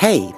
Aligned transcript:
Hej! 0.00 0.34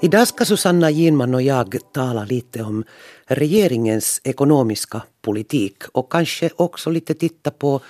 Idag 0.00 0.28
ska 0.28 0.44
Susanna 0.44 0.90
Ginman 0.90 1.34
och 1.34 1.42
jag 1.42 1.76
tala 1.92 2.24
lite 2.24 2.62
om 2.62 2.84
regeringens 3.26 4.20
ekonomiska 4.24 5.02
politik 5.22 5.82
och 5.92 6.12
kanske 6.12 6.50
också 6.56 6.90
lite 6.90 7.14
titta 7.14 7.50
på 7.50 7.80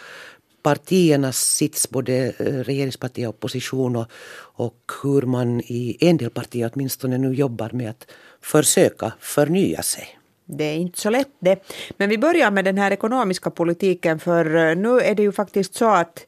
partiernas 0.63 1.39
sits, 1.39 1.91
både 1.91 2.33
eh, 2.39 2.45
regeringsparti 2.45 3.27
och 3.27 3.29
opposition 3.29 3.97
och, 3.97 4.07
och 4.57 4.93
hur 5.03 5.23
man 5.23 5.61
i 5.61 5.97
en 6.01 6.17
del 6.17 6.31
partier 6.31 6.71
åtminstone 6.75 7.19
nu 7.19 7.35
jobbar 7.35 7.71
med 7.73 7.91
att 7.91 8.07
försöka 8.43 9.13
förnya 9.21 9.83
sig. 9.83 10.18
Det 10.51 10.65
är 10.65 10.77
inte 10.77 11.01
så 11.01 11.11
lätt 11.11 11.33
det. 11.39 11.65
Men 11.97 12.09
vi 12.09 12.19
börjar 12.19 12.51
med 12.51 12.65
den 12.65 12.79
här 12.79 12.91
ekonomiska 12.91 13.51
politiken 13.51 14.19
för 14.19 14.57
eh, 14.57 14.77
nu 14.77 15.01
är 15.01 15.15
det 15.15 15.23
ju 15.23 15.33
faktiskt 15.33 15.75
så 15.75 15.89
att 15.89 16.27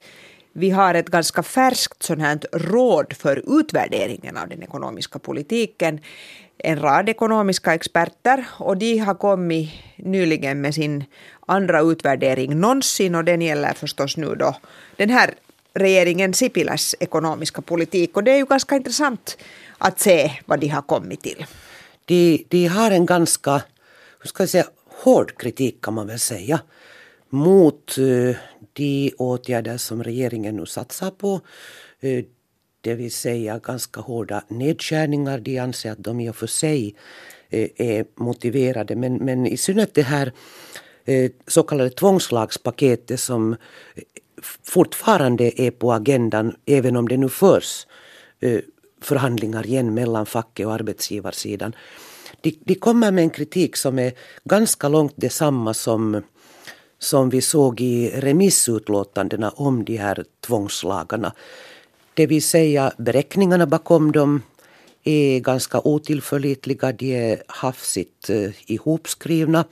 vi 0.52 0.70
har 0.70 0.94
ett 0.94 1.08
ganska 1.08 1.42
färskt 1.42 2.02
sånt 2.02 2.20
här 2.20 2.38
råd 2.52 3.12
för 3.12 3.60
utvärderingen 3.60 4.36
av 4.36 4.48
den 4.48 4.62
ekonomiska 4.62 5.18
politiken. 5.18 6.00
En 6.58 6.80
rad 6.80 7.08
ekonomiska 7.08 7.74
experter 7.74 8.44
och 8.58 8.76
de 8.76 8.98
har 8.98 9.14
kommit 9.14 9.70
nyligen 9.96 10.60
med 10.60 10.74
sin 10.74 11.04
andra 11.46 11.80
utvärdering 11.80 12.60
någonsin 12.60 13.14
och 13.14 13.24
den 13.24 13.42
gäller 13.42 13.72
förstås 13.72 14.16
nu 14.16 14.34
då 14.34 14.54
den 14.96 15.10
här 15.10 15.34
regeringen 15.74 16.34
Sipiläs 16.34 16.94
ekonomiska 17.00 17.62
politik 17.62 18.16
och 18.16 18.24
det 18.24 18.30
är 18.30 18.36
ju 18.36 18.46
ganska 18.46 18.76
intressant 18.76 19.38
att 19.78 20.00
se 20.00 20.30
vad 20.46 20.60
de 20.60 20.68
har 20.68 20.82
kommit 20.82 21.22
till. 21.22 21.46
De, 22.04 22.44
de 22.48 22.66
har 22.66 22.90
en 22.90 23.06
ganska, 23.06 23.62
hur 24.20 24.28
ska 24.28 24.42
jag 24.42 24.50
säga, 24.50 24.66
hård 24.86 25.38
kritik 25.38 25.80
kan 25.80 25.94
man 25.94 26.06
väl 26.06 26.18
säga 26.18 26.60
mot 27.28 27.98
eh, 27.98 28.36
de 28.72 29.12
åtgärder 29.18 29.76
som 29.76 30.04
regeringen 30.04 30.56
nu 30.56 30.66
satsar 30.66 31.10
på. 31.10 31.40
Eh, 32.00 32.24
det 32.80 32.94
vill 32.94 33.12
säga 33.12 33.58
ganska 33.58 34.00
hårda 34.00 34.42
nedskärningar. 34.48 35.38
De 35.38 35.58
anser 35.58 35.92
att 35.92 36.04
de 36.04 36.20
i 36.20 36.30
och 36.30 36.36
för 36.36 36.46
sig 36.46 36.94
eh, 37.48 37.68
är 37.76 38.04
motiverade 38.14 38.96
men, 38.96 39.14
men 39.14 39.46
i 39.46 39.56
synnerhet 39.56 39.94
det 39.94 40.02
här 40.02 40.32
så 41.46 41.62
kallade 41.62 41.90
tvångslagspaketet 41.90 43.20
som 43.20 43.56
fortfarande 44.62 45.60
är 45.62 45.70
på 45.70 45.92
agendan 45.92 46.56
även 46.66 46.96
om 46.96 47.08
det 47.08 47.16
nu 47.16 47.28
förs 47.28 47.86
förhandlingar 49.02 49.66
igen 49.66 49.94
mellan 49.94 50.26
facket 50.26 50.66
och 50.66 50.72
arbetsgivarsidan. 50.72 51.74
De, 52.40 52.58
de 52.64 52.74
kommer 52.74 53.12
med 53.12 53.22
en 53.22 53.30
kritik 53.30 53.76
som 53.76 53.98
är 53.98 54.12
ganska 54.44 54.88
långt 54.88 55.14
detsamma 55.16 55.74
som 55.74 56.22
som 57.02 57.30
vi 57.30 57.40
såg 57.40 57.80
i 57.80 58.10
remissutlåtandena 58.10 59.50
om 59.50 59.84
de 59.84 59.96
här 59.96 60.24
tvångslagarna. 60.40 61.32
Det 62.14 62.26
vill 62.26 62.42
säga 62.42 62.92
beräkningarna 62.98 63.66
bakom 63.66 64.12
dem 64.12 64.42
är 65.04 65.40
ganska 65.40 65.80
otillförlitliga, 65.80 66.92
de 66.92 67.14
är 67.14 67.42
hafsigt 67.46 68.30
eh, 68.30 68.50
ihopskrivna 68.70 69.64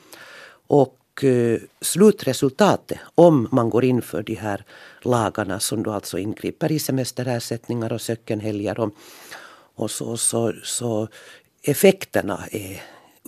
och 0.66 1.24
eh, 1.24 1.58
slutresultatet 1.80 2.98
om 3.14 3.48
man 3.52 3.70
går 3.70 3.84
in 3.84 4.02
för 4.02 4.22
de 4.22 4.34
här 4.34 4.64
lagarna 5.02 5.60
som 5.60 5.82
då 5.82 5.90
alltså 5.90 6.18
ingriper 6.18 6.72
i 6.72 6.78
semesterersättningar 6.78 7.92
och 7.92 8.00
sökenhelger 8.00 8.80
och, 8.80 8.92
och 9.74 9.90
så, 9.90 10.16
så, 10.16 10.52
så 10.64 11.08
effekterna 11.70 12.40
är 12.50 12.82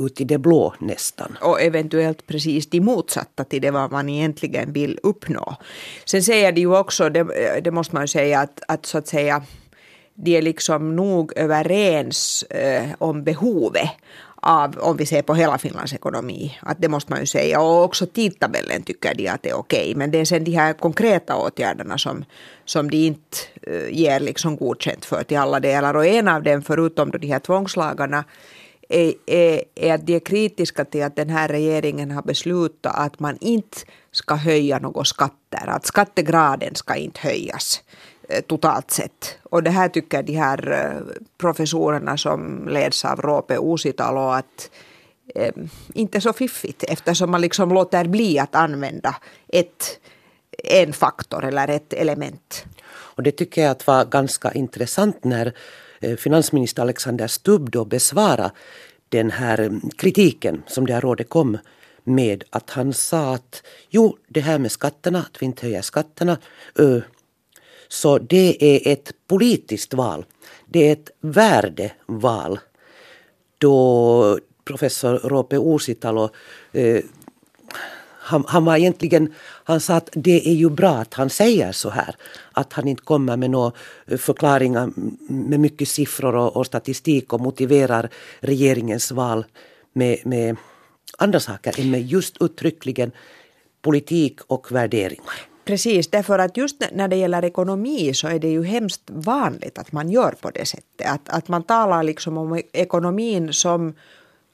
ut 0.07 0.21
i 0.21 0.25
det 0.25 0.39
blå 0.39 0.75
nästan. 0.79 1.37
Och 1.41 1.63
eventuellt 1.63 2.27
precis 2.27 2.71
de 2.71 2.81
motsatta 2.81 3.45
till 3.45 3.63
det 3.63 3.71
vad 3.71 3.93
man 3.93 4.09
egentligen 4.09 4.73
vill 4.73 4.99
uppnå. 5.03 5.57
Sen 6.05 6.23
säger 6.23 6.53
de 6.53 6.61
ju 6.61 6.77
också, 6.77 7.09
det, 7.09 7.25
det 7.65 7.71
måste 7.71 7.95
man 7.95 8.03
ju 8.03 8.09
säga, 8.09 8.41
att, 8.41 8.61
att 8.69 8.87
så 8.87 8.99
att 8.99 9.09
säga 9.09 9.43
de 10.15 10.37
är 10.37 10.43
liksom 10.43 10.97
nog 10.97 11.33
överens 11.37 12.43
eh, 12.43 12.89
om 12.99 13.25
behovet 13.25 13.91
av, 14.41 14.79
om 14.79 14.97
vi 14.97 15.07
ser 15.07 15.23
på 15.23 15.35
hela 15.35 15.59
Finlands 15.59 15.93
ekonomi, 15.93 16.59
att 16.63 16.77
det 16.81 16.89
måste 16.89 17.13
man 17.13 17.21
ju 17.21 17.27
säga. 17.27 17.61
Och 17.61 17.85
också 17.85 18.07
tidtabellen 18.07 18.83
tycker 18.83 19.15
de 19.15 19.29
att 19.29 19.43
det 19.43 19.51
är 19.51 19.55
okej. 19.55 19.95
Men 19.97 20.11
det 20.11 20.21
är 20.21 20.25
sen 20.25 20.45
de 20.45 20.53
här 20.53 20.73
konkreta 20.73 21.37
åtgärderna 21.37 21.99
som, 21.99 22.25
som 22.65 22.91
de 22.91 22.97
inte 22.97 23.37
eh, 23.63 23.89
ger 23.99 24.21
liksom 24.21 24.57
godkänt 24.57 25.05
för 25.05 25.23
till 25.23 25.39
alla 25.39 25.61
delar. 25.61 25.95
Och 25.97 26.07
en 26.07 26.29
av 26.29 26.43
dem, 26.43 26.63
förutom 26.63 27.11
då 27.11 27.19
de 27.19 27.27
här 27.27 27.39
tvångslagarna, 27.39 28.25
är, 28.89 29.15
är, 29.27 29.63
är 29.75 29.95
att 29.95 30.07
de 30.07 30.15
är 30.15 30.21
kritiska 30.21 30.85
till 30.85 31.03
att 31.03 31.17
den 31.17 31.31
här 31.31 31.49
regeringen 31.49 32.11
har 32.11 32.23
beslutat 32.23 32.99
att 32.99 33.21
man 33.21 33.39
inte 33.41 33.79
ska 34.13 34.35
höja 34.35 34.79
några 34.79 35.05
skatter, 35.05 35.67
att 35.69 35.87
skattegraden 35.87 36.75
ska 36.75 36.95
inte 36.95 37.21
höjas 37.21 37.83
totalt 38.47 38.91
sett. 38.91 39.39
Och 39.43 39.63
det 39.63 39.71
här 39.71 39.89
tycker 39.89 40.23
de 40.23 40.33
här 40.33 40.73
eh, 40.73 41.17
professorerna 41.39 42.17
som 42.17 42.69
leds 42.69 43.05
av 43.05 43.21
Roope 43.21 43.57
Uusitalo 43.57 44.21
att 44.21 44.71
eh, 45.35 45.53
inte 45.95 46.21
så 46.21 46.33
fiffigt 46.33 46.85
eftersom 46.89 47.31
man 47.31 47.41
liksom 47.41 47.75
låter 47.75 48.05
bli 48.05 48.39
att 48.39 48.55
använda 48.55 49.17
ett, 49.49 50.01
en 50.65 50.93
faktor 50.93 51.45
eller 51.45 51.69
ett 51.69 51.93
element. 51.93 52.65
Och 52.91 53.23
det 53.23 53.33
tycker 53.33 53.63
jag 53.63 53.71
att 53.71 53.87
var 53.87 54.05
ganska 54.05 54.53
intressant 54.53 55.25
när 55.25 55.53
eh, 56.01 56.17
finansminister 56.17 56.83
Alexander 56.83 57.27
Stubb 57.27 57.71
då 57.71 57.85
besvarade 57.85 58.51
den 59.09 59.31
här 59.31 59.61
mm, 59.61 59.91
kritiken 59.97 60.63
som 60.67 60.87
det 60.87 60.95
här 60.95 61.01
rådet 61.01 61.29
kom 61.29 61.59
med 62.05 62.45
att 62.51 62.71
han 62.71 62.93
sa 62.93 63.35
att 63.35 63.63
jo, 63.89 64.17
det 64.29 64.41
här 64.41 64.59
med 64.59 64.73
skatterna, 64.73 65.19
att 65.19 65.43
vi 65.43 65.47
inte 65.47 65.67
höjer 65.67 65.83
skatterna, 65.83 66.39
så 67.93 68.19
det 68.19 68.57
är 68.61 68.93
ett 68.93 69.13
politiskt 69.27 69.95
val. 69.95 70.25
Det 70.67 70.89
är 70.89 70.93
ett 70.93 71.11
värdeval. 71.21 72.59
Då 73.59 74.39
professor 74.65 75.19
Roope 75.19 75.57
Uusitalo 75.57 76.29
eh, 76.73 77.03
han, 78.23 78.45
han, 78.49 78.65
var 78.65 78.77
egentligen, 78.77 79.35
han 79.65 79.81
sa 79.81 79.95
att 79.95 80.09
det 80.13 80.49
är 80.49 80.55
ju 80.55 80.71
bra 80.71 80.91
att 80.91 81.15
han 81.15 81.31
säger 81.31 81.73
så 81.73 81.91
här. 81.91 82.15
Att 82.53 82.73
han 82.73 82.89
inte 82.89 83.03
kommer 83.03 83.37
med 83.37 83.51
några 83.51 83.73
förklaringar 84.19 84.91
med 85.29 85.61
mycket 85.61 85.89
siffror 85.89 86.35
och, 86.35 86.57
och 86.57 86.67
statistik 86.67 87.33
och 87.33 87.41
motiverar 87.41 88.11
regeringens 88.41 89.13
val 89.13 89.45
med, 89.93 90.19
med 90.25 90.57
andra 91.19 91.41
saker 91.41 91.81
än 91.81 91.91
med 91.91 92.07
just 92.07 92.37
uttryckligen 92.41 93.13
politik 93.83 94.41
och 94.47 94.73
värderingar. 94.73 95.50
Precis, 95.71 96.09
därför 96.09 96.39
att 96.39 96.57
just 96.57 96.77
när 96.93 97.09
det 97.09 97.17
gäller 97.17 97.45
ekonomi 97.45 98.15
så 98.15 98.29
är 98.29 98.39
det 98.39 98.49
ju 98.49 98.65
hemskt 98.65 99.03
vanligt 99.07 99.79
att 99.79 99.93
man 99.93 100.11
gör 100.11 100.35
på 100.41 100.51
det 100.51 100.67
sättet. 100.67 101.07
Att, 101.07 101.29
att 101.29 101.49
man 101.49 101.63
talar 101.63 102.03
liksom 102.03 102.39
om 102.39 102.61
ekonomin 102.73 103.53
som 103.53 103.95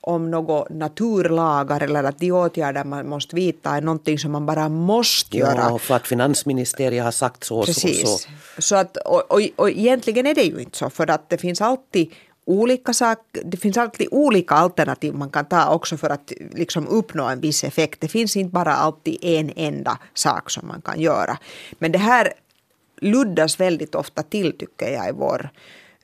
om 0.00 0.30
några 0.30 0.64
naturlagar 0.70 1.80
eller 1.82 2.04
att 2.04 2.18
de 2.18 2.32
åtgärder 2.32 2.84
man 2.84 3.08
måste 3.08 3.36
vidta 3.36 3.76
är 3.76 3.80
någonting 3.80 4.18
som 4.18 4.32
man 4.32 4.46
bara 4.46 4.68
måste 4.68 5.36
göra. 5.36 5.66
Ja, 5.70 5.78
för 5.78 5.94
att 5.94 6.06
finansministeriet 6.06 7.04
har 7.04 7.10
sagt 7.10 7.44
så 7.44 7.64
Precis. 7.64 8.00
så. 8.00 8.06
så. 8.06 8.28
så 8.62 8.76
att, 8.76 8.96
och, 8.96 9.32
och, 9.32 9.40
och 9.56 9.70
egentligen 9.70 10.26
är 10.26 10.34
det 10.34 10.42
ju 10.42 10.60
inte 10.60 10.78
så 10.78 10.90
för 10.90 11.10
att 11.10 11.28
det 11.28 11.38
finns 11.38 11.60
alltid 11.60 12.12
olika 12.46 12.92
saker, 12.92 13.42
det 13.44 13.56
finns 13.56 13.76
alltid 13.76 14.08
olika 14.10 14.54
alternativ 14.54 15.14
man 15.14 15.30
kan 15.30 15.44
ta 15.44 15.74
också 15.74 15.96
för 15.96 16.10
att 16.10 16.32
liksom 16.52 16.88
uppnå 16.88 17.24
en 17.24 17.40
viss 17.40 17.64
effekt. 17.64 18.00
Det 18.00 18.08
finns 18.08 18.36
inte 18.36 18.52
bara 18.52 18.74
alltid 18.74 19.18
en 19.22 19.52
enda 19.56 19.98
sak 20.14 20.50
som 20.50 20.66
man 20.68 20.82
kan 20.82 21.00
göra. 21.00 21.38
Men 21.78 21.92
det 21.92 21.98
här 21.98 22.32
luddas 23.00 23.60
väldigt 23.60 23.94
ofta 23.94 24.22
till 24.22 24.58
tycker 24.58 24.92
jag 24.92 25.08
i 25.08 25.12
vår 25.12 25.50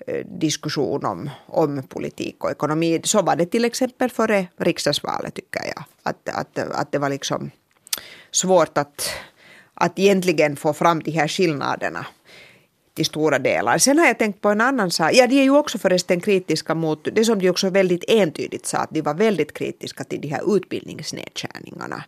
eh, 0.07 0.27
diskussion 0.27 1.05
om, 1.05 1.31
om 1.47 1.83
politik 1.83 2.45
och 2.45 2.51
ekonomi. 2.51 3.01
Så 3.05 3.23
var 3.23 3.37
det 3.37 3.47
till 3.47 3.65
exempel 3.65 4.11
före 4.11 4.47
riksdagsvalet 4.57 5.35
tycker 5.35 5.61
jag. 5.77 5.85
Att, 6.03 6.29
att, 6.29 6.59
att 6.59 6.93
det 6.93 6.99
var 6.99 7.09
liksom 7.09 7.51
svårt 8.31 8.79
att, 8.79 9.11
att 9.75 9.99
egentligen 9.99 10.57
få 10.57 10.73
fram 10.73 11.03
de 11.03 11.11
här 11.11 11.29
skillnaderna 11.29 12.07
till 12.95 13.05
stora 13.05 13.39
delar. 13.39 13.79
Sen 13.79 13.99
har 13.99 14.07
jag 14.07 14.19
tänkt 14.19 14.41
på 14.41 14.49
en 14.49 14.61
annan 14.61 14.91
sak. 14.91 15.11
Ja, 15.13 15.27
de 15.27 15.39
är 15.39 15.43
ju 15.43 15.51
också 15.51 15.79
förresten 15.79 16.21
kritiska 16.21 16.75
mot 16.75 17.09
det 17.13 17.25
som 17.25 17.39
de 17.39 17.51
också 17.51 17.71
väldigt 17.71 18.05
entydigt 18.09 18.67
sa, 18.67 18.79
att 18.79 18.91
de 18.91 19.03
var 19.03 19.15
väldigt 19.15 19.53
kritiska 19.53 20.05
till 20.05 20.21
de 20.21 20.29
här 20.29 20.57
utbildningsnedskärningarna. 20.57 22.05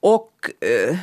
Och 0.00 0.50
eh, 0.60 0.96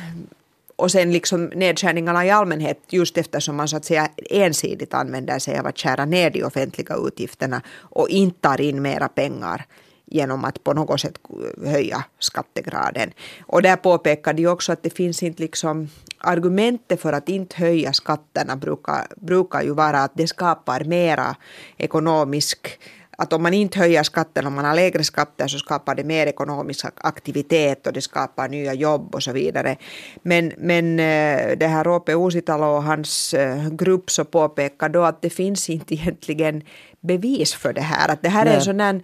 och 0.78 0.90
sen 0.90 1.12
liksom 1.12 1.44
nedskärningarna 1.44 2.26
i 2.26 2.30
allmänhet 2.30 2.78
just 2.88 3.18
eftersom 3.18 3.56
man 3.56 3.68
så 3.68 3.76
att 3.76 3.84
säga 3.84 4.08
ensidigt 4.30 4.94
använder 4.94 5.38
sig 5.38 5.58
av 5.58 5.66
att 5.66 5.78
skära 5.78 6.04
ner 6.04 6.30
de 6.30 6.44
offentliga 6.44 6.96
utgifterna 7.06 7.62
och 7.80 8.08
inte 8.08 8.40
tar 8.40 8.60
in 8.60 8.82
mera 8.82 9.08
pengar 9.08 9.66
genom 10.10 10.44
att 10.44 10.64
på 10.64 10.72
något 10.72 11.00
sätt 11.00 11.18
höja 11.64 12.04
skattegraden. 12.18 13.10
Och 13.46 13.62
där 13.62 13.76
påpekar 13.76 14.32
de 14.32 14.46
också 14.46 14.72
att 14.72 14.82
det 14.82 14.90
finns 14.90 15.22
inte 15.22 15.42
liksom 15.42 15.88
argumentet 16.18 17.00
för 17.00 17.12
att 17.12 17.28
inte 17.28 17.56
höja 17.56 17.92
skatterna 17.92 18.56
brukar, 18.56 19.06
brukar 19.16 19.62
ju 19.62 19.74
vara 19.74 20.02
att 20.02 20.12
det 20.14 20.26
skapar 20.26 20.84
mera 20.84 21.36
ekonomisk 21.76 22.78
att 23.18 23.32
om 23.32 23.42
man 23.42 23.54
inte 23.54 23.78
höjer 23.78 24.02
skatten, 24.02 24.46
om 24.46 24.54
man 24.54 24.64
har 24.64 24.74
lägre 24.74 25.04
skatter 25.04 25.48
så 25.48 25.58
skapar 25.58 25.94
det 25.94 26.04
mer 26.04 26.26
ekonomisk 26.26 26.86
aktivitet 26.94 27.86
och 27.86 27.92
det 27.92 28.02
skapar 28.02 28.48
nya 28.48 28.74
jobb 28.74 29.14
och 29.14 29.22
så 29.22 29.32
vidare. 29.32 29.76
Men, 30.22 30.52
men 30.58 31.00
eh, 31.00 31.58
det 31.58 31.66
här 31.66 31.84
Roope 31.84 32.12
Uusitalo 32.12 32.64
och 32.64 32.82
hans 32.82 33.34
eh, 33.34 33.68
grupp 33.68 34.10
så 34.10 34.24
påpekar 34.24 34.88
då 34.88 35.02
att 35.02 35.22
det 35.22 35.30
finns 35.30 35.70
inte 35.70 35.94
egentligen 35.94 36.62
bevis 37.00 37.54
för 37.54 37.72
det 37.72 37.80
här. 37.80 38.08
Att 38.08 38.22
det 38.22 38.28
här 38.28 38.44
Nej. 38.44 38.52
är 38.52 38.56
en 38.56 38.64
sån 38.64 38.80
här 38.80 39.02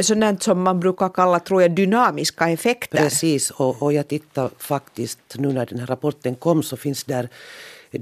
sådant 0.00 0.42
som 0.42 0.62
man 0.62 0.80
brukar 0.80 1.08
kalla 1.08 1.40
tror 1.40 1.62
jag, 1.62 1.70
dynamiska 1.70 2.48
effekter. 2.48 2.98
Precis, 2.98 3.50
och, 3.50 3.82
och 3.82 3.92
jag 3.92 4.08
tittar 4.08 4.50
faktiskt 4.58 5.18
nu 5.34 5.52
när 5.52 5.66
den 5.66 5.78
här 5.78 5.86
rapporten 5.86 6.34
kom 6.34 6.62
så 6.62 6.76
finns 6.76 7.04
där 7.04 7.28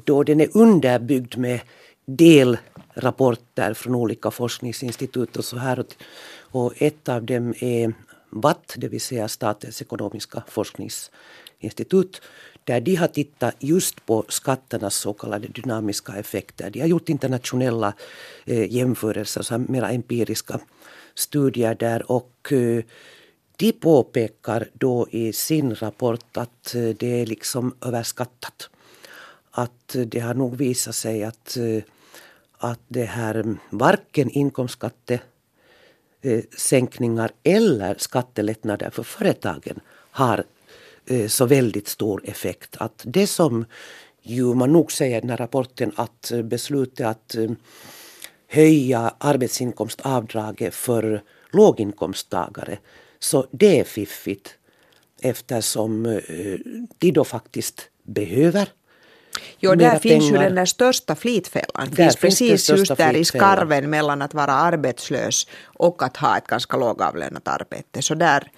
då 0.04 0.22
den 0.22 0.40
är 0.40 0.48
underbyggd 0.54 1.36
med 1.36 1.60
delrapporter 2.06 3.74
från 3.74 3.94
olika 3.94 4.30
forskningsinstitut 4.30 5.36
och 5.36 5.44
så 5.44 5.56
här. 5.56 5.84
Och 6.52 6.72
ett 6.76 7.08
av 7.08 7.22
dem 7.22 7.54
är 7.60 7.94
VATT, 8.30 8.74
det 8.76 8.88
vill 8.88 9.00
säga 9.00 9.28
Statens 9.28 9.82
ekonomiska 9.82 10.42
forskningsinstitut, 10.48 12.22
där 12.64 12.80
de 12.80 12.94
har 12.94 13.08
tittat 13.08 13.54
just 13.58 14.06
på 14.06 14.24
skatternas 14.28 14.94
så 14.94 15.12
kallade 15.12 15.48
dynamiska 15.48 16.12
effekter. 16.16 16.70
De 16.70 16.80
har 16.80 16.86
gjort 16.86 17.08
internationella 17.08 17.92
eh, 18.44 18.72
jämförelser, 18.72 19.42
så 19.42 19.58
mera 19.58 19.90
empiriska 19.90 20.60
studier 21.14 21.74
där 21.74 22.12
och 22.12 22.52
eh, 22.52 22.84
de 23.56 23.72
påpekar 23.72 24.68
då 24.72 25.06
i 25.10 25.32
sin 25.32 25.74
rapport 25.74 26.36
att 26.36 26.74
eh, 26.74 26.88
det 26.88 27.22
är 27.22 27.26
liksom 27.26 27.74
överskattat. 27.80 28.70
Att 29.50 29.94
eh, 29.94 30.02
det 30.02 30.20
har 30.20 30.34
nog 30.34 30.56
visat 30.56 30.94
sig 30.94 31.24
att, 31.24 31.56
att 32.58 32.80
det 32.88 33.04
här 33.04 33.34
mm, 33.34 33.58
varken 33.70 34.30
inkomstskattesänkningar 34.30 37.30
eller 37.42 37.94
skattelättnader 37.98 38.90
för 38.90 39.02
företagen 39.02 39.80
har 40.10 40.44
så 41.28 41.46
väldigt 41.46 41.88
stor 41.88 42.22
effekt. 42.24 42.76
Att 42.78 43.02
det 43.04 43.26
som 43.26 43.64
ju 44.22 44.54
man 44.54 44.72
nog 44.72 44.92
säger 44.92 45.18
i 45.18 45.20
den 45.20 45.30
här 45.30 45.36
rapporten 45.36 45.92
att 45.96 46.32
beslutet 46.44 47.06
att 47.06 47.36
höja 48.50 49.14
arbetsinkomstavdraget 49.18 50.74
för 50.74 51.22
låginkomsttagare. 51.52 52.78
Så 53.18 53.46
det 53.50 53.80
är 53.80 53.84
fiffigt 53.84 54.54
eftersom 55.22 56.06
eh, 56.06 56.20
de 56.98 57.10
då 57.10 57.24
faktiskt 57.24 57.88
behöver 58.02 58.68
Jo, 59.58 59.74
där 59.74 59.98
finns 59.98 60.24
pengar. 60.24 60.42
ju 60.42 60.48
den 60.48 60.54
där 60.54 60.64
största 60.64 61.14
flitfällan. 61.16 61.88
Där 61.90 61.96
finns 61.96 62.16
precis 62.16 62.70
just 62.70 62.96
där 62.96 63.16
i 63.16 63.24
skarven 63.24 63.90
mellan 63.90 64.22
att 64.22 64.34
vara 64.34 64.52
arbetslös 64.52 65.46
och 65.64 66.02
att 66.02 66.16
ha 66.16 66.38
ett 66.38 66.46
ganska 66.46 66.76
lågavlönat 66.76 67.48
arbete. 67.48 68.02
Så 68.02 68.14
där 68.14 68.50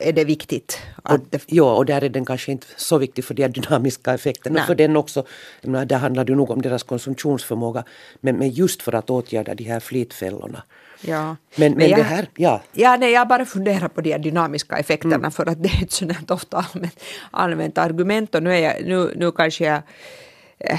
är 0.00 0.12
det 0.12 0.24
viktigt. 0.24 0.78
och, 1.02 1.20
det... 1.30 1.42
Ja, 1.46 1.74
och 1.74 1.86
där 1.86 2.04
är 2.04 2.08
den 2.08 2.24
kanske 2.24 2.52
inte 2.52 2.66
så 2.76 2.98
viktig 2.98 3.24
för 3.24 3.34
de 3.34 3.48
dynamiska 3.48 4.14
effekterna. 4.14 4.54
Nej. 4.54 4.66
För 4.66 4.74
den 4.74 4.96
också, 4.96 5.24
menar, 5.62 5.84
där 5.84 5.98
handlar 5.98 6.24
det 6.24 6.34
nog 6.34 6.50
om 6.50 6.62
deras 6.62 6.82
konsumtionsförmåga. 6.82 7.84
Men, 8.20 8.36
men 8.36 8.50
just 8.50 8.82
för 8.82 8.94
att 8.94 9.10
åtgärda 9.10 9.54
de 9.54 9.64
här 9.64 9.80
flitfällorna. 9.80 10.62
Ja. 11.00 11.24
Men, 11.24 11.36
men, 11.56 11.72
men 11.72 11.88
jag, 11.88 11.98
det 11.98 12.02
här, 12.02 12.28
ja. 12.36 12.62
Ja, 12.72 12.96
nej, 12.96 13.12
jag 13.12 13.28
bara 13.28 13.44
funderar 13.44 13.88
på 13.88 14.00
de 14.00 14.12
här 14.12 14.18
dynamiska 14.18 14.76
effekterna 14.76 15.14
mm. 15.14 15.30
för 15.30 15.48
att 15.48 15.62
det 15.62 15.68
är 15.68 15.82
ett 15.82 15.92
sådant 15.92 16.30
ofta 16.30 16.56
allmänt, 16.56 17.00
allmänt 17.30 17.78
argument 17.78 18.34
och 18.34 18.42
nu, 18.42 18.54
är 18.54 18.58
jag, 18.58 18.84
nu, 18.84 19.12
nu 19.16 19.32
kanske 19.32 19.64
jag 19.64 19.82
äh, 20.58 20.78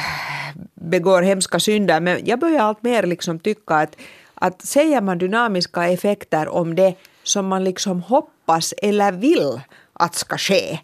begår 0.74 1.22
hemska 1.22 1.60
synder 1.60 2.00
men 2.00 2.20
jag 2.26 2.40
börjar 2.40 2.60
allt 2.60 2.84
mer 2.84 3.04
liksom 3.04 3.40
tycka 3.40 3.76
att, 3.76 3.96
att 4.34 4.62
säger 4.62 5.02
man 5.02 5.18
dynamiska 5.18 5.88
effekter 5.88 6.48
om 6.48 6.76
det 6.76 6.96
som 7.32 7.48
man 7.48 7.64
liksom 7.64 8.02
hoppas 8.02 8.74
eller 8.78 9.12
vill 9.12 9.62
att 9.94 10.16
ska 10.16 10.38
ske. 10.38 10.80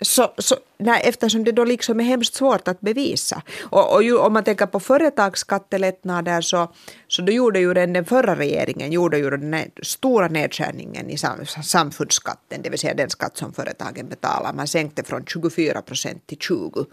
Så, 0.00 0.34
så, 0.38 0.56
nej, 0.78 1.02
eftersom 1.04 1.44
det 1.44 1.52
då 1.52 1.64
liksom 1.64 2.00
är 2.00 2.04
hemskt 2.04 2.34
svårt 2.34 2.68
att 2.68 2.80
bevisa. 2.80 3.42
Och, 3.62 3.94
och 3.94 4.02
ju, 4.02 4.18
om 4.18 4.32
man 4.32 4.44
tänker 4.44 4.66
på 4.66 4.80
företagsskattelättnader 4.80 6.40
så, 6.40 6.72
så 7.08 7.22
då 7.22 7.32
gjorde 7.32 7.60
ju 7.60 7.74
den, 7.74 7.92
den 7.92 8.04
förra 8.04 8.36
regeringen 8.36 8.92
gjorde 8.92 9.18
ju 9.18 9.30
den 9.30 9.70
stora 9.82 10.28
nedskärningen 10.28 11.10
i 11.10 11.18
sam, 11.18 11.46
samfundsskatten, 11.62 12.62
det 12.62 12.70
vill 12.70 12.78
säga 12.78 12.94
den 12.94 13.10
skatt 13.10 13.36
som 13.36 13.52
företagen 13.52 14.08
betalar. 14.08 14.52
Man 14.52 14.66
sänkte 14.66 15.02
från 15.02 15.24
24 15.26 15.82
procent 15.82 16.26
till 16.26 16.38
20. 16.38 16.86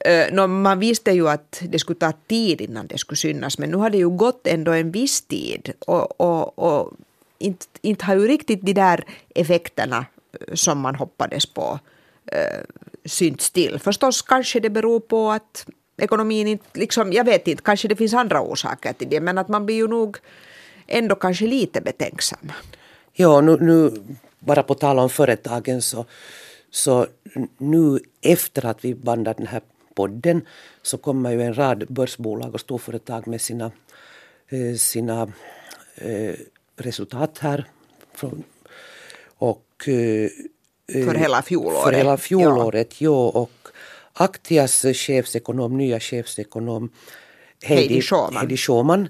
Eh, 0.00 0.32
no, 0.32 0.46
man 0.46 0.78
visste 0.78 1.10
ju 1.10 1.28
att 1.28 1.62
det 1.68 1.78
skulle 1.78 1.98
ta 1.98 2.12
tid 2.12 2.60
innan 2.60 2.86
det 2.86 2.98
skulle 2.98 3.16
synas 3.16 3.58
men 3.58 3.70
nu 3.70 3.76
har 3.76 3.90
det 3.90 3.98
ju 3.98 4.08
gått 4.08 4.46
ändå 4.46 4.72
en 4.72 4.90
viss 4.90 5.22
tid 5.22 5.72
och, 5.86 6.20
och, 6.20 6.58
och 6.58 6.92
inte, 7.38 7.66
inte 7.80 8.04
har 8.04 8.16
ju 8.16 8.28
riktigt 8.28 8.62
de 8.62 8.72
där 8.72 9.04
effekterna 9.34 10.06
eh, 10.32 10.54
som 10.54 10.80
man 10.80 10.94
hoppades 10.94 11.46
på 11.46 11.78
äh, 12.32 12.60
synts 13.04 13.50
till. 13.50 13.78
Förstås 13.78 14.22
kanske 14.22 14.60
det 14.60 14.70
beror 14.70 15.00
på 15.00 15.30
att 15.30 15.66
ekonomin 15.98 16.46
inte, 16.46 16.64
liksom, 16.74 17.12
jag 17.12 17.24
vet 17.24 17.48
inte, 17.48 17.62
kanske 17.62 17.88
det 17.88 17.96
finns 17.96 18.14
andra 18.14 18.40
orsaker 18.40 18.92
till 18.92 19.08
det, 19.08 19.20
men 19.20 19.38
att 19.38 19.48
man 19.48 19.66
blir 19.66 19.76
ju 19.76 19.88
nog 19.88 20.18
ändå 20.86 21.14
kanske 21.14 21.46
lite 21.46 21.80
betänksam. 21.80 22.52
Ja, 23.12 23.40
nu, 23.40 23.56
nu 23.60 24.02
bara 24.38 24.62
på 24.62 24.74
tal 24.74 24.98
om 24.98 25.10
företagen 25.10 25.82
så, 25.82 26.04
så 26.70 27.06
nu 27.58 27.98
efter 28.22 28.66
att 28.66 28.84
vi 28.84 28.94
bandar 28.94 29.34
den 29.34 29.46
här 29.46 29.60
podden 29.94 30.46
så 30.82 30.98
kommer 30.98 31.30
ju 31.30 31.42
en 31.42 31.58
rad 31.58 31.86
börsbolag 31.88 32.54
och 32.54 32.60
storföretag 32.60 33.26
med 33.26 33.40
sina, 33.40 33.70
eh, 34.48 34.74
sina 34.76 35.32
resultat 36.78 37.38
här. 37.38 37.64
Från, 38.14 38.42
och, 39.36 39.88
eh, 39.88 40.30
för 40.92 41.14
hela 41.14 41.42
fjolåret. 41.42 41.82
För 41.82 41.92
hela 41.92 42.16
fjolåret, 42.16 43.00
ja. 43.00 43.10
ja 43.10 43.40
och 43.40 43.50
Aktias 44.12 44.82
chefsekonom, 44.82 45.76
nya 45.76 46.00
chefsekonom 46.00 46.90
Heidi, 47.62 48.02
Heidi 48.32 48.56
Schauman 48.56 49.08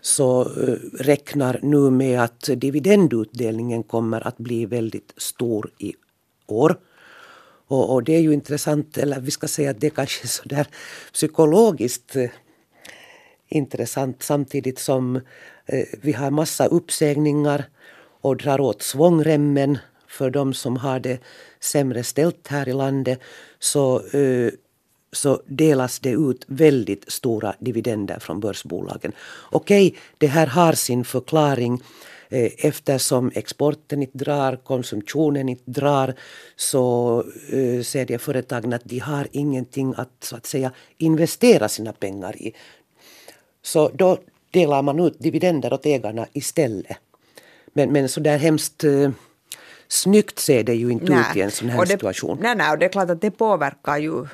så 0.00 0.44
uh, 0.44 0.76
räknar 0.98 1.60
nu 1.62 1.90
med 1.90 2.20
att 2.20 2.50
dividendutdelningen 2.56 3.82
kommer 3.82 4.26
att 4.26 4.38
bli 4.38 4.66
väldigt 4.66 5.12
stor 5.16 5.70
i 5.78 5.94
år. 6.46 6.78
Och, 7.66 7.94
och, 7.94 8.04
det 8.04 8.16
är 8.16 8.20
ju 8.20 8.32
intressant, 8.32 8.98
eller 8.98 9.20
vi 9.20 9.30
ska 9.30 9.48
säga 9.48 9.70
att 9.70 9.80
det 9.80 9.86
är 9.86 9.90
kanske 9.90 10.28
sådär 10.28 10.66
psykologiskt 11.12 12.16
intressant 13.48 14.22
samtidigt 14.22 14.78
som 14.78 15.16
Eh, 15.16 15.22
Eh, 15.66 15.86
vi 16.00 16.12
har 16.12 16.30
massa 16.30 16.66
uppsägningar 16.66 17.64
och 18.20 18.36
drar 18.36 18.60
åt 18.60 18.82
svångremmen 18.82 19.78
för 20.08 20.30
de 20.30 20.54
som 20.54 20.76
har 20.76 21.00
det 21.00 21.18
sämre 21.60 22.04
ställt 22.04 22.48
här 22.48 22.68
i 22.68 22.72
landet 22.72 23.20
så, 23.58 24.06
eh, 24.06 24.52
så 25.12 25.42
delas 25.46 26.00
det 26.00 26.10
ut 26.10 26.44
väldigt 26.46 27.12
stora 27.12 27.54
dividender 27.58 28.18
från 28.18 28.40
börsbolagen. 28.40 29.12
Okej, 29.50 29.96
det 30.18 30.26
här 30.26 30.46
har 30.46 30.72
sin 30.72 31.04
förklaring 31.04 31.82
eh, 32.28 32.52
eftersom 32.58 33.30
exporten 33.34 34.02
inte 34.02 34.18
drar, 34.18 34.56
konsumtionen 34.56 35.48
inte 35.48 35.70
drar 35.70 36.14
så 36.56 37.24
säger 37.84 38.18
företagen 38.18 38.72
att 38.72 38.84
de 38.84 38.98
har 38.98 39.28
ingenting 39.32 39.94
att 39.96 40.10
så 40.20 40.36
att 40.36 40.46
säga 40.46 40.72
investera 40.98 41.68
sina 41.68 41.92
pengar 41.92 42.42
i. 42.42 42.54
Så 43.62 43.88
då 43.88 44.18
delar 44.54 44.82
man 44.82 45.00
ut 45.00 45.18
dividender 45.18 45.72
åt 45.72 45.86
ägarna 45.86 46.26
istället. 46.32 46.96
Men, 47.72 47.92
men 47.92 48.08
så 48.08 48.20
där 48.20 48.38
hemskt 48.38 48.84
uh, 48.84 49.10
snyggt 49.88 50.38
ser 50.38 50.64
det 50.64 50.74
ju 50.74 50.90
inte 50.90 51.12
nej. 51.12 51.24
ut 51.30 51.36
i 51.36 51.40
en 51.40 51.50
sån 51.50 51.68
här 51.68 51.80
det, 51.80 51.86
situation. 51.86 52.38
Nej, 52.42 52.54
nej, 52.56 52.70
och 52.70 52.78
det 52.78 52.84
är 52.84 52.88
klart 52.88 53.10
att 53.10 53.20
det 53.20 53.30
påverkar 53.30 53.98
ju 53.98 54.26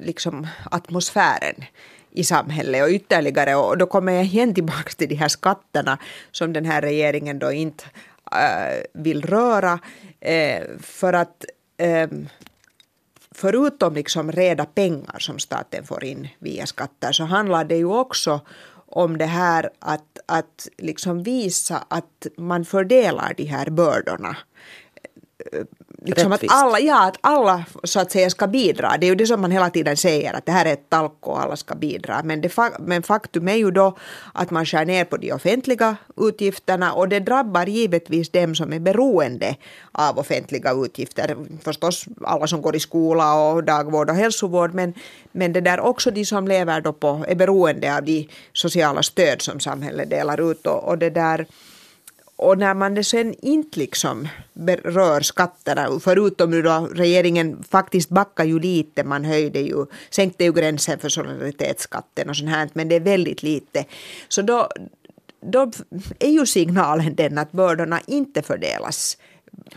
liksom 0.00 0.46
atmosfären 0.70 1.64
i 2.10 2.24
samhället 2.24 2.82
och 2.82 2.88
ytterligare 2.88 3.54
och 3.54 3.78
då 3.78 3.86
kommer 3.86 4.12
jag 4.12 4.24
igen 4.24 4.54
tillbaka 4.54 4.90
till 4.96 5.08
de 5.08 5.14
här 5.14 5.28
skatterna 5.28 5.98
som 6.30 6.52
den 6.52 6.64
här 6.64 6.82
regeringen 6.82 7.38
då 7.38 7.52
inte 7.52 7.84
äh, 8.32 8.84
vill 8.92 9.22
röra 9.22 9.78
äh, 10.20 10.62
för 10.80 11.12
att 11.12 11.44
äh, 11.76 12.08
förutom 13.34 13.94
liksom 13.94 14.32
reda 14.32 14.64
pengar 14.64 15.18
som 15.18 15.38
staten 15.38 15.84
får 15.84 16.04
in 16.04 16.28
via 16.38 16.66
skatter 16.66 17.12
så 17.12 17.24
handlar 17.24 17.64
det 17.64 17.76
ju 17.76 17.86
också 17.86 18.40
om 18.92 19.18
det 19.18 19.26
här 19.26 19.70
att, 19.78 20.18
att 20.26 20.68
liksom 20.78 21.22
visa 21.22 21.84
att 21.88 22.26
man 22.36 22.64
fördelar 22.64 23.34
de 23.36 23.44
här 23.44 23.70
bördorna 23.70 24.36
liksom 26.04 26.32
att 26.32 26.44
alla, 26.48 26.80
ja, 26.80 27.06
att 27.06 27.16
alla 27.20 27.64
så 27.84 28.00
att 28.00 28.12
säga 28.12 28.30
ska 28.30 28.46
bidra. 28.46 28.96
Det 29.00 29.06
är 29.06 29.08
ju 29.08 29.14
det 29.14 29.26
som 29.26 29.40
man 29.40 29.50
hela 29.50 29.70
tiden 29.70 29.96
säger 29.96 30.34
att 30.34 30.46
det 30.46 30.52
här 30.52 30.66
är 30.66 30.72
ett 30.72 30.90
talko 30.90 31.30
och 31.30 31.42
alla 31.42 31.56
ska 31.56 31.74
bidra. 31.74 32.22
Men, 32.24 32.40
det, 32.40 32.52
men 32.78 33.02
faktum 33.02 33.48
är 33.48 33.54
ju 33.54 33.70
då 33.70 33.96
att 34.34 34.50
man 34.50 34.66
skär 34.66 34.84
ner 34.84 35.04
på 35.04 35.16
de 35.16 35.32
offentliga 35.32 35.96
utgifterna 36.16 36.92
och 36.92 37.08
det 37.08 37.20
drabbar 37.20 37.66
givetvis 37.66 38.30
dem 38.30 38.54
som 38.54 38.72
är 38.72 38.80
beroende 38.80 39.56
av 39.92 40.18
offentliga 40.18 40.72
utgifter. 40.72 41.36
Förstås 41.62 42.04
alla 42.24 42.46
som 42.46 42.62
går 42.62 42.76
i 42.76 42.80
skola 42.80 43.34
och 43.34 43.64
dagvård 43.64 44.10
och 44.10 44.16
hälsovård 44.16 44.74
men, 44.74 44.94
men 45.32 45.52
det 45.52 45.60
där 45.60 45.80
också 45.80 46.10
de 46.10 46.24
som 46.24 46.48
lever 46.48 46.80
då 46.80 46.92
på, 46.92 47.24
är 47.28 47.34
beroende 47.34 47.96
av 47.96 48.04
de 48.04 48.28
sociala 48.52 49.02
stöd 49.02 49.42
som 49.42 49.60
samhället 49.60 50.10
delar 50.10 50.50
ut 50.50 50.66
och, 50.66 50.84
och 50.84 50.98
det 50.98 51.10
där 51.10 51.46
och 52.42 52.58
när 52.58 52.74
man 52.74 53.04
sen 53.04 53.34
inte 53.42 53.78
liksom 53.78 54.28
berör 54.52 55.20
skatterna, 55.20 56.00
förutom 56.00 56.50
nu 56.50 56.62
då 56.62 56.88
regeringen 56.92 57.64
faktiskt 57.70 58.08
backar 58.08 58.44
ju 58.44 58.60
lite, 58.60 59.04
man 59.04 59.24
höjde 59.24 59.60
ju, 59.60 59.86
sänkte 60.10 60.44
ju 60.44 60.52
gränsen 60.52 60.98
för 60.98 61.08
solidaritetsskatten 61.08 62.30
och 62.30 62.36
sånt 62.36 62.50
här, 62.50 62.68
men 62.72 62.88
det 62.88 62.94
är 62.94 63.00
väldigt 63.00 63.42
lite. 63.42 63.84
Så 64.28 64.42
då, 64.42 64.68
då 65.40 65.70
är 66.18 66.30
ju 66.30 66.46
signalen 66.46 67.14
den 67.14 67.38
att 67.38 67.52
bördorna 67.52 68.00
inte 68.06 68.42
fördelas 68.42 69.16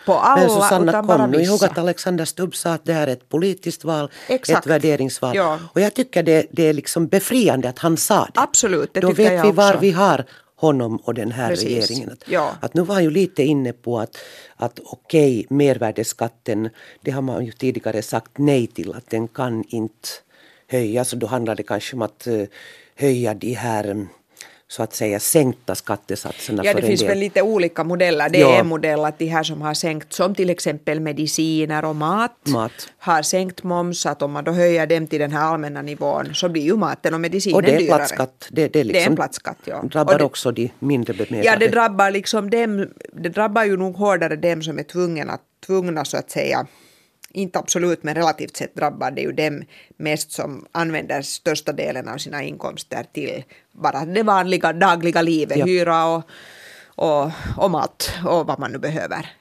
på 0.05 0.13
alla 0.13 0.41
Men 0.41 0.49
Susanna, 0.49 0.91
utan 0.91 1.07
bara 1.07 1.17
kom 1.17 1.31
nu 1.31 1.41
ihåg 1.41 1.63
att 1.63 1.77
Alexander 1.77 2.25
Stubb 2.25 2.55
sa 2.55 2.73
att 2.73 2.85
det 2.85 2.93
här 2.93 3.07
är 3.07 3.11
ett 3.11 3.29
politiskt 3.29 3.83
val, 3.83 4.11
Exakt. 4.27 4.65
ett 4.65 4.71
värderingsval. 4.71 5.35
Ja. 5.35 5.59
Och 5.73 5.81
jag 5.81 5.93
tycker 5.93 6.23
det, 6.23 6.47
det 6.51 6.63
är 6.63 6.73
liksom 6.73 7.07
befriande 7.07 7.69
att 7.69 7.79
han 7.79 7.97
sa 7.97 8.25
det. 8.33 8.39
Absolut, 8.39 8.93
det 8.93 8.99
Då 8.99 9.11
vet 9.11 9.45
vi 9.45 9.51
var 9.51 9.77
vi 9.77 9.91
har 9.91 10.25
honom 10.55 10.97
och 10.97 11.13
den 11.13 11.31
här 11.31 11.49
Precis. 11.49 11.89
regeringen. 11.89 12.11
Att, 12.11 12.23
ja. 12.27 12.55
att 12.61 12.73
nu 12.73 12.81
var 12.81 12.95
han 12.95 13.03
ju 13.03 13.09
lite 13.09 13.43
inne 13.43 13.73
på 13.73 13.99
att, 13.99 14.17
att 14.55 14.79
okej, 14.79 15.39
okay, 15.39 15.57
mervärdesskatten, 15.57 16.69
det 17.01 17.11
har 17.11 17.21
man 17.21 17.45
ju 17.45 17.51
tidigare 17.51 18.01
sagt 18.01 18.37
nej 18.37 18.67
till, 18.67 18.93
att 18.93 19.09
den 19.09 19.27
kan 19.27 19.63
inte 19.67 20.09
höjas. 20.67 21.13
Och 21.13 21.19
då 21.19 21.27
handlar 21.27 21.55
det 21.55 21.63
kanske 21.63 21.95
om 21.95 22.01
att 22.01 22.27
uh, 22.27 22.45
höja 22.95 23.33
de 23.33 23.53
här 23.53 24.07
så 24.67 24.83
att 24.83 24.93
säga 24.93 25.19
sänkta 25.19 25.75
skattesatserna. 25.75 26.65
Ja, 26.65 26.73
det 26.73 26.81
finns 26.81 26.99
del. 26.99 27.09
väl 27.09 27.19
lite 27.19 27.41
olika 27.41 27.83
modeller. 27.83 28.29
Det 28.29 28.41
är 28.41 28.41
ja. 28.41 28.59
en 28.59 28.67
modell 28.67 29.05
att 29.05 29.19
de 29.19 29.25
här 29.25 29.43
som 29.43 29.61
har 29.61 29.73
sänkt, 29.73 30.13
som 30.13 30.35
till 30.35 30.49
exempel 30.49 30.99
mediciner 30.99 31.85
och 31.85 31.95
mat, 31.95 32.31
mat, 32.47 32.71
har 32.97 33.21
sänkt 33.21 33.63
moms, 33.63 34.05
att 34.05 34.21
om 34.21 34.31
man 34.31 34.43
då 34.43 34.51
höjer 34.51 34.87
dem 34.87 35.07
till 35.07 35.19
den 35.19 35.31
här 35.31 35.41
allmänna 35.41 35.81
nivån 35.81 36.35
så 36.35 36.49
blir 36.49 36.63
ju 36.63 36.75
maten 36.75 37.13
och 37.13 37.19
medicinen 37.19 37.61
dyrare. 37.61 37.75
Och 37.75 37.81
det 37.81 37.85
är 37.85 37.97
platsskatt. 37.97 38.47
Det, 38.51 38.67
det, 38.67 38.79
är 38.79 38.83
liksom, 38.83 38.99
det 38.99 39.05
är 39.05 39.09
en 39.09 39.15
platsskatt, 39.15 39.57
ja. 39.65 39.81
drabbar 39.81 40.17
det, 40.17 40.23
också 40.23 40.51
de 40.51 40.71
mindre 40.79 41.13
bemedlade. 41.13 41.45
Ja, 41.45 41.55
det 41.55 41.67
drabbar 41.67 42.11
liksom 42.11 42.49
dem, 42.49 42.87
det 43.13 43.29
drabbar 43.29 43.63
ju 43.63 43.77
nog 43.77 43.95
hårdare 43.95 44.35
dem 44.35 44.63
som 44.63 44.79
är 44.79 44.83
tvungna, 44.83 45.37
tvungna 45.65 46.05
så 46.05 46.17
att 46.17 46.31
säga 46.31 46.67
inte 47.35 47.59
absolut 47.59 48.03
men 48.03 48.15
relativt 48.15 48.57
sett 48.57 48.75
drabbar 48.75 49.11
det 49.11 49.21
ju 49.21 49.31
dem 49.31 49.63
mest 49.97 50.31
som 50.31 50.65
använder 50.71 51.21
största 51.21 51.73
delen 51.73 52.07
av 52.07 52.17
sina 52.17 52.43
inkomster 52.43 53.05
till 53.13 53.43
bara 53.71 54.05
det 54.05 54.23
vanliga 54.23 54.73
dagliga 54.73 55.21
livet, 55.21 55.57
ja. 55.57 55.65
hyra 55.65 56.05
och, 56.05 56.23
och, 56.95 57.31
och 57.57 57.71
mat 57.71 58.11
och 58.25 58.47
vad 58.47 58.59
man 58.59 58.71
nu 58.71 58.77
behöver 58.77 59.31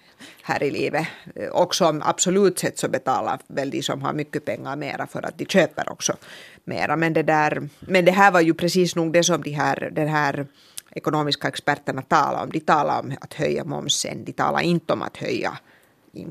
här 0.43 0.63
i 0.63 0.71
livet. 0.71 1.07
Och 1.53 1.75
som 1.75 2.03
absolut 2.03 2.59
sett 2.59 2.79
så 2.79 2.89
betalar 2.89 3.41
väl 3.47 3.71
de 3.71 3.83
som 3.83 4.03
har 4.03 4.13
mycket 4.13 4.45
pengar 4.45 4.77
mera 4.77 5.07
för 5.07 5.27
att 5.27 5.39
de 5.39 5.47
köper 5.47 5.93
också 5.93 6.17
mera. 6.65 6.97
Men 6.97 7.13
det, 7.13 7.23
där, 7.23 7.69
men 7.81 8.05
det 8.05 8.13
här 8.13 8.31
var 8.31 8.41
ju 8.41 8.55
precis 8.55 8.97
nog 8.97 9.13
det 9.13 9.25
som 9.25 9.43
de 9.43 9.51
här, 9.51 9.91
den 9.93 10.09
här 10.09 10.47
ekonomiska 10.91 11.49
experterna 11.49 12.03
talade 12.03 12.43
om. 12.43 12.51
De 12.51 12.61
talade 12.61 13.01
om 13.01 13.17
att 13.21 13.35
höja 13.35 13.65
momsen, 13.65 14.25
de 14.25 14.33
talade 14.33 14.65
inte 14.65 14.93
om 14.93 15.03
att 15.03 15.17
höja 15.17 15.59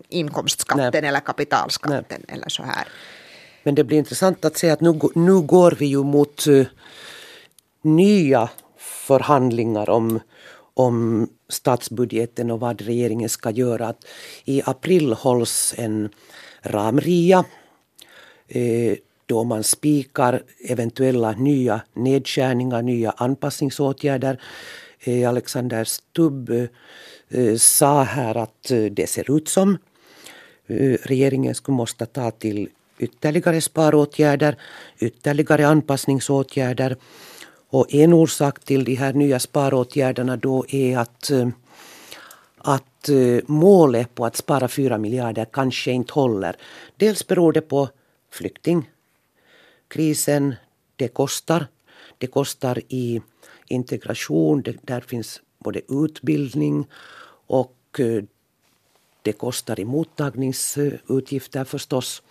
inkomstskatten 0.10 1.02
Nej. 1.02 1.10
eller 1.10 1.20
kapitalskatten 1.20 2.04
Nej. 2.28 2.38
eller 2.38 2.50
så 2.50 2.64
här. 2.64 2.88
Men 3.64 3.76
det 3.76 3.84
blir 3.84 3.98
intressant 3.98 4.46
att 4.46 4.58
se 4.58 4.70
att 4.70 4.82
nu, 4.82 5.00
nu 5.16 5.42
går 5.42 5.72
vi 5.72 5.86
ju 5.86 6.04
mot 6.04 6.48
uh, 6.48 6.66
nya 7.82 8.50
förhandlingar 8.78 9.90
om, 9.90 10.20
om 10.74 11.28
statsbudgeten 11.50 12.52
och 12.52 12.60
vad 12.60 12.82
regeringen 12.82 13.30
ska 13.30 13.50
göra. 13.50 13.94
I 14.46 14.62
april 14.66 15.14
hålls 15.14 15.74
en 15.78 16.10
ramria 16.62 17.46
uh, 18.56 18.94
då 19.26 19.44
man 19.44 19.64
spikar 19.64 20.44
eventuella 20.70 21.32
nya 21.32 21.82
nedskärningar, 21.94 22.82
nya 22.82 23.12
anpassningsåtgärder. 23.12 24.42
Uh, 25.08 25.30
Alexander 25.30 25.84
Stubb 25.84 26.50
Eh, 26.50 26.68
Eh, 27.34 27.56
sa 27.56 28.04
här 28.04 28.38
att 28.38 28.72
eh, 28.72 28.84
det 28.84 29.08
ser 29.08 29.38
ut 29.38 29.50
som 29.50 29.78
eh, 30.68 30.98
regeringen 31.04 31.56
skulle 31.56 31.76
måste 31.76 32.06
ta 32.06 32.32
till 32.32 32.70
ytterligare 33.00 33.62
sparåtgärder, 33.62 34.58
ytterligare 35.00 35.68
anpassningsåtgärder. 35.68 36.96
Och 37.70 37.94
en 37.94 38.14
orsak 38.14 38.60
till 38.60 38.84
de 38.84 38.96
här 38.96 39.14
nya 39.14 39.40
sparåtgärderna 39.40 40.38
då 40.38 40.66
är 40.70 40.98
att, 40.98 41.32
att 42.58 43.10
målet 43.46 44.16
på 44.16 44.26
att 44.26 44.36
spara 44.36 44.68
4 44.68 44.98
miljarder 44.98 45.48
kanske 45.52 45.92
inte 45.92 46.14
håller. 46.14 46.56
Dels 46.98 47.28
beror 47.28 47.54
det 47.54 47.62
på 47.62 47.90
flyktingkrisen. 48.32 50.56
Det 50.96 51.08
kostar. 51.08 51.68
Det 52.18 52.28
kostar 52.28 52.82
i 52.88 53.22
integration. 53.68 54.62
Det, 54.62 54.76
där 54.82 55.02
finns 55.02 55.42
både 55.64 55.82
utbildning 55.90 56.88
och 57.48 58.00
eh, 58.00 58.24
det 59.22 59.34
kostar 59.34 59.80
i 59.80 59.86
mottagningsutgifter 59.86 61.64
förstås. 61.64 62.24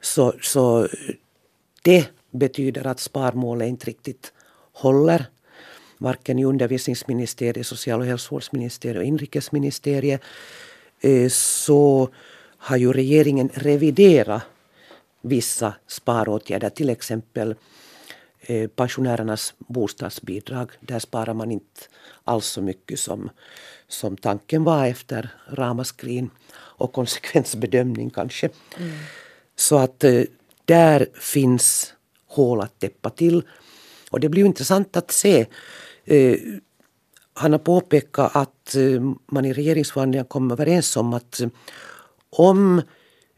Så, 0.00 0.34
så 0.42 0.88
det 1.82 2.08
betyder 2.30 2.86
att 2.86 3.00
sparmålet 3.00 3.68
inte 3.68 3.86
riktigt 3.86 4.32
håller. 4.72 5.26
Varken 5.98 6.38
i 6.38 6.44
undervisningsministeriet, 6.44 7.66
social 7.66 8.00
och 8.00 8.06
hälsovårdsministeriet 8.06 8.98
och 8.98 9.04
inrikesministeriet 9.04 10.20
eh, 11.00 11.28
så 11.28 12.08
har 12.56 12.76
ju 12.76 12.92
regeringen 12.92 13.50
reviderat 13.54 14.42
vissa 15.22 15.74
sparåtgärder. 15.86 16.70
Till 16.70 16.90
exempel 16.90 17.54
pensionärernas 18.76 19.54
bostadsbidrag. 19.58 20.70
Där 20.80 20.98
sparar 20.98 21.34
man 21.34 21.50
inte 21.50 21.80
alls 22.24 22.46
så 22.46 22.62
mycket 22.62 22.98
som, 22.98 23.30
som 23.88 24.16
tanken 24.16 24.64
var 24.64 24.86
efter 24.86 25.30
ramaskrin 25.48 26.30
och 26.52 26.92
konsekvensbedömning 26.92 28.10
kanske. 28.10 28.48
Mm. 28.78 28.90
Så 29.56 29.78
att 29.78 30.04
eh, 30.04 30.22
där 30.64 31.06
finns 31.14 31.94
hål 32.26 32.60
att 32.60 32.78
täppa 32.78 33.10
till. 33.10 33.42
Och 34.10 34.20
det 34.20 34.28
blir 34.28 34.44
intressant 34.44 34.96
att 34.96 35.10
se. 35.10 35.46
Eh, 36.04 36.36
han 37.34 37.52
har 37.52 37.58
påpekat 37.58 38.36
att 38.36 38.74
eh, 38.74 39.12
man 39.26 39.44
i 39.44 39.52
regeringsförhandlingarna 39.52 40.28
kom 40.28 40.50
överens 40.50 40.96
om 40.96 41.14
att 41.14 41.40
om 42.30 42.82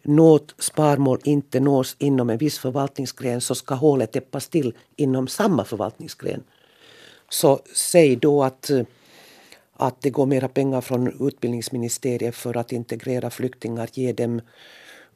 något 0.02 0.54
sparmål 0.59 1.21
inte 1.25 1.61
nås 1.61 1.97
inom 1.99 2.30
en 2.30 2.38
viss 2.38 2.59
förvaltningsgren 2.59 3.40
så 3.40 3.54
ska 3.54 3.75
hålet 3.75 4.12
täppas 4.12 4.49
till 4.49 4.75
inom 4.97 5.28
samma 5.28 5.64
förvaltningsgren. 5.64 6.42
Så 7.28 7.61
säg 7.75 8.16
då 8.16 8.42
att, 8.42 8.71
att 9.76 10.00
det 10.00 10.11
går 10.11 10.26
mera 10.26 10.49
pengar 10.49 10.80
från 10.80 11.26
utbildningsministeriet 11.28 12.35
för 12.35 12.56
att 12.56 12.73
integrera 12.73 13.30
flyktingar, 13.30 13.88
ge 13.92 14.12
dem 14.12 14.40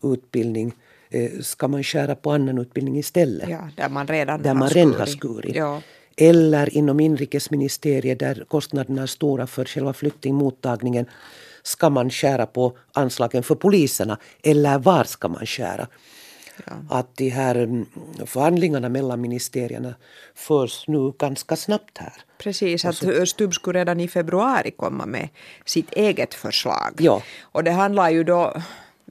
utbildning. 0.03 0.73
Eh, 1.11 1.31
ska 1.41 1.69
man 1.69 1.83
skära 1.83 2.15
på 2.15 2.33
annan 2.33 2.59
utbildning 2.59 2.99
istället? 2.99 3.49
Ja, 3.49 3.69
där 3.77 3.89
man 3.89 4.07
redan 4.07 4.43
där 4.43 4.55
man 4.55 4.69
skurit. 4.69 4.99
har 4.99 5.07
skurit. 5.07 5.57
Ja. 5.57 5.83
Eller 6.17 6.77
inom 6.77 7.01
inrikesministeriet 7.01 8.19
där 8.19 8.45
kostnaderna 8.49 9.03
är 9.03 9.07
stora 9.07 9.47
för 9.47 9.65
själva 9.65 9.93
flyktingmottagningen. 9.93 11.07
Ska 11.67 11.91
man 11.91 12.11
skära 12.11 12.47
på 12.47 12.77
anslagen 12.93 13.43
för 13.43 13.55
poliserna 13.55 14.19
eller 14.43 14.79
var 14.79 15.05
ska 15.05 15.29
man 15.29 15.47
skära? 15.47 15.87
Ja. 16.67 16.73
Att 16.91 17.17
de 17.17 17.29
här 17.29 17.55
mm, 17.55 17.87
förhandlingarna 18.27 18.89
mellan 18.89 19.21
ministerierna 19.21 19.95
förs 20.35 20.89
nu 20.89 21.13
ganska 21.19 21.57
snabbt 21.57 21.99
här. 21.99 22.13
Precis, 22.39 22.85
att 22.85 22.97
så, 22.97 23.27
Stubb 23.27 23.55
skulle 23.55 23.79
redan 23.79 24.01
i 24.01 24.09
februari 24.09 24.71
komma 24.71 25.07
med 25.07 25.29
sitt 25.65 25.93
eget 25.93 26.35
förslag. 26.35 26.93
Ja. 26.99 27.23
Och 27.43 27.65
det 27.65 27.71
handlar 27.71 28.11
ju 28.11 28.25
då 28.25 28.53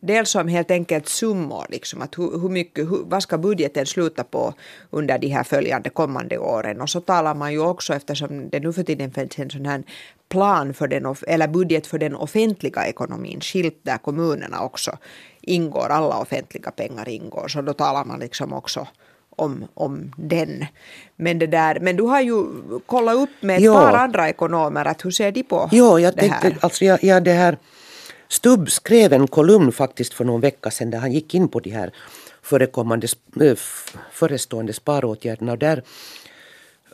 dels 0.01 0.35
om 0.35 0.47
helt 0.47 0.71
enkelt 0.71 1.07
summor, 1.07 1.65
liksom, 1.69 2.01
att 2.01 2.17
hur, 2.17 2.39
hur 2.39 2.49
mycket, 2.49 2.85
hur, 2.85 3.03
vad 3.05 3.23
ska 3.23 3.37
budgeten 3.37 3.85
sluta 3.85 4.23
på 4.23 4.53
under 4.89 5.17
de 5.17 5.27
här 5.27 5.43
följande 5.43 5.89
kommande 5.89 6.37
åren. 6.37 6.81
Och 6.81 6.89
så 6.89 7.01
talar 7.01 7.35
man 7.35 7.53
ju 7.53 7.59
också, 7.59 7.93
eftersom 7.93 8.49
det 8.49 8.59
nu 8.59 8.73
för 8.73 8.83
tiden 8.83 9.11
finns 9.11 9.39
en 9.39 9.49
sån 9.49 9.65
här 9.65 9.83
plan 10.29 10.73
för 10.73 10.87
den, 10.87 11.15
eller 11.27 11.47
budget 11.47 11.87
för 11.87 11.97
den 11.97 12.15
offentliga 12.15 12.87
ekonomin 12.87 13.41
skilt 13.41 13.79
där 13.83 13.97
kommunerna 13.97 14.61
också 14.61 14.97
ingår, 15.41 15.87
alla 15.89 16.17
offentliga 16.17 16.71
pengar 16.71 17.09
ingår, 17.09 17.47
så 17.47 17.61
då 17.61 17.73
talar 17.73 18.05
man 18.05 18.19
liksom 18.19 18.53
också 18.53 18.87
om, 19.35 19.67
om 19.73 20.13
den. 20.17 20.65
Men, 21.15 21.39
det 21.39 21.47
där, 21.47 21.79
men 21.79 21.95
du 21.95 22.03
har 22.03 22.21
ju 22.21 22.45
kollat 22.85 23.15
upp 23.15 23.29
med 23.39 23.57
ett 23.57 23.63
jo. 23.63 23.73
par 23.73 23.93
andra 23.93 24.29
ekonomer, 24.29 24.85
att 24.85 25.05
hur 25.05 25.11
ser 25.11 25.31
de 25.31 25.43
på 25.43 25.69
jo, 25.71 25.99
jag 25.99 26.15
det 26.15 26.27
här? 26.27 26.41
Tänkte, 26.41 26.65
alltså 26.65 26.85
jag, 26.85 27.03
jag 27.03 27.23
det 27.23 27.33
här 27.33 27.57
Stubb 28.27 28.69
skrev 28.69 29.13
en 29.13 29.27
kolumn 29.27 29.71
faktiskt 29.71 30.13
för 30.13 30.25
någon 30.25 30.41
vecka 30.41 30.71
sedan 30.71 30.91
där 30.91 30.99
han 30.99 31.11
gick 31.11 31.33
in 31.33 31.47
på 31.47 31.59
de 31.59 31.69
här 31.69 31.93
förekommande, 32.41 33.07
förestående 34.11 34.73
sparåtgärderna 34.73 35.51
och 35.51 35.57
där 35.57 35.83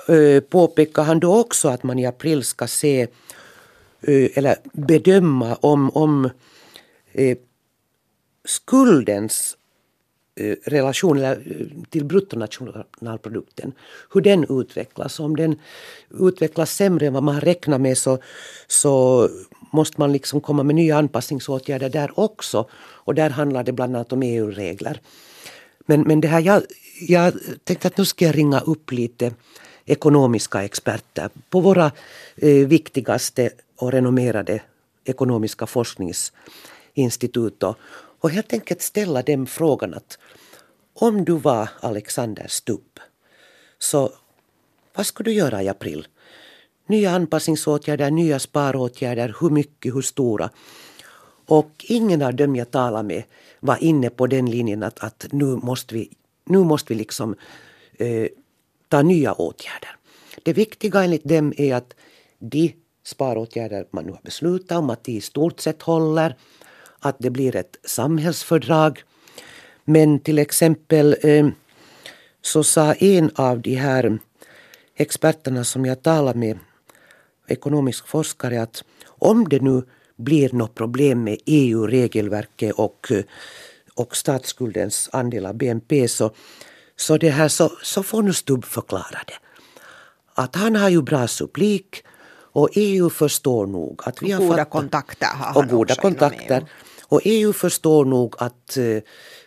Eh, 0.08 0.39
påpekar 0.39 1.03
han 1.03 1.20
då 1.20 1.39
också 1.39 1.70
att 1.70 1.84
man 1.84 2.00
i 2.00 2.05
april 2.05 2.43
ska 2.43 2.67
se 2.67 3.01
eh, 4.01 4.29
eller 4.38 4.55
bedöma 4.74 5.55
om, 5.55 5.89
om 5.89 6.29
eh, 7.12 7.38
skuldens 8.46 9.58
relation 10.65 11.36
till 11.89 12.05
bruttonationalprodukten, 12.05 13.74
hur 14.13 14.22
den 14.22 14.60
utvecklas. 14.60 15.20
Om 15.20 15.36
den 15.36 15.60
utvecklas 16.20 16.75
sämre 16.75 17.08
än 17.08 17.13
vad 17.13 17.24
man 17.24 17.36
har 17.36 17.41
räknat 17.41 17.81
med 17.81 17.98
så, 17.98 18.17
så 18.67 19.29
måste 19.72 20.00
man 20.00 20.12
liksom 20.12 20.41
komma 20.41 20.63
med 20.63 20.75
nya 20.75 20.98
anpassningsåtgärder 20.98 21.89
där 21.89 22.20
också. 22.20 22.70
Och 22.74 23.15
där 23.15 23.29
handlar 23.29 23.63
det 23.63 23.72
bland 23.72 23.96
annat 23.96 24.13
om 24.13 24.24
EU-regler. 24.24 25.01
Men, 25.86 26.01
men 26.01 26.22
det 26.22 26.27
här, 26.27 26.41
jag, 26.41 26.63
jag 27.08 27.34
tänkte 27.63 27.88
att 27.88 27.98
nu 27.98 28.05
ska 28.05 28.25
jag 28.25 28.38
ringa 28.38 28.60
upp 28.60 28.91
lite 28.91 29.31
ekonomiska 29.92 30.64
experter 30.64 31.30
på 31.50 31.60
våra 31.60 31.92
eh, 32.36 32.68
viktigaste 32.68 33.50
och 33.76 33.92
renommerade 33.92 34.62
ekonomiska 35.06 35.66
forskningsinstitut. 35.68 37.64
Och, 37.64 37.76
och 38.20 38.30
helt 38.30 38.54
enkelt 38.54 38.82
ställa 38.82 39.22
dem 39.22 39.48
frågan 39.48 39.94
att 39.94 40.20
om 40.94 41.26
du 41.26 41.34
var 41.34 41.70
Alexander 41.80 42.46
Stubb, 42.48 43.00
så 43.80 44.12
vad 44.96 45.06
skulle 45.06 45.30
du 45.30 45.34
göra 45.34 45.64
i 45.64 45.70
april? 45.70 46.08
Nya 46.88 47.12
anpassningsåtgärder, 47.12 48.12
nya 48.12 48.40
sparåtgärder, 48.40 49.36
hur 49.40 49.50
mycket, 49.50 49.96
hur 49.96 50.02
stora? 50.02 50.50
Och 51.46 51.86
ingen 51.88 52.22
av 52.22 52.36
dem 52.36 52.56
jag 52.56 52.72
talade 52.72 53.08
med 53.08 53.24
var 53.60 53.84
inne 53.84 54.10
på 54.10 54.28
den 54.28 54.52
linjen 54.52 54.84
att, 54.84 55.00
att 55.00 55.26
nu 55.32 55.46
måste 55.46 55.96
vi, 55.96 56.10
nu 56.46 56.58
måste 56.58 56.94
vi 56.94 56.98
liksom 56.98 57.36
eh, 57.98 58.28
ta 58.92 59.02
nya 59.02 59.34
åtgärder. 59.34 59.96
Det 60.44 60.54
viktiga 60.54 61.04
enligt 61.04 61.24
dem 61.24 61.54
är 61.58 61.76
att 61.76 61.96
de 62.40 62.76
sparåtgärder 63.04 63.86
man 63.92 64.06
nu 64.06 64.12
har 64.12 64.22
beslutat 64.24 64.78
om, 64.78 64.90
att 64.90 65.04
de 65.04 65.12
i 65.12 65.22
stort 65.22 65.60
sett 65.60 65.82
håller, 65.82 66.36
att 67.00 67.16
det 67.20 67.30
blir 67.30 67.56
ett 67.56 67.78
samhällsfördrag. 67.84 69.04
Men 69.86 70.20
till 70.20 70.40
exempel 70.40 71.16
eh, 71.22 71.48
så 72.42 72.64
sa 72.64 72.94
en 72.94 73.32
av 73.36 73.62
de 73.62 73.76
här 73.76 74.20
experterna 74.96 75.64
som 75.64 75.86
jag 75.86 76.04
talade 76.04 76.40
med, 76.40 76.60
ekonomisk 77.48 78.08
forskare, 78.08 78.62
att 78.62 78.84
om 79.06 79.50
det 79.50 79.62
nu 79.62 79.84
blir 80.16 80.50
något 80.54 80.76
problem 80.76 81.24
med 81.24 81.38
EU-regelverket 81.46 82.74
och, 82.76 83.12
eh, 83.12 83.24
och 83.96 84.16
statsskuldens 84.16 85.10
andel 85.14 85.46
av 85.46 85.54
BNP 85.54 86.08
så, 86.08 86.32
så, 87.01 87.17
det 87.17 87.29
här, 87.29 87.48
så, 87.48 87.72
så 87.84 88.03
får 88.03 88.24
nu 88.24 88.34
Stubb 88.34 88.65
förklara 88.65 89.20
det. 89.27 89.34
Att 90.34 90.55
han 90.55 90.75
har 90.75 90.89
ju 90.89 91.01
bra 91.01 91.27
supplik 91.27 92.03
och 92.53 92.70
EU 92.74 93.10
förstår 93.10 93.67
nog 93.67 94.01
att 94.05 94.22
vi 94.22 94.31
har 94.31 94.39
goda 94.39 94.58
fattat, 94.58 94.70
kontakter 94.70 95.27
har 95.27 95.46
han 95.46 95.55
och 95.55 95.70
goda 95.70 95.93
också 95.93 96.01
kontakter. 96.01 96.58
EU. 96.58 96.65
Och 97.08 97.22
EU 97.24 97.53
förstår 97.53 98.05
nog 98.05 98.36
att, 98.39 98.77
eh, 98.77 98.98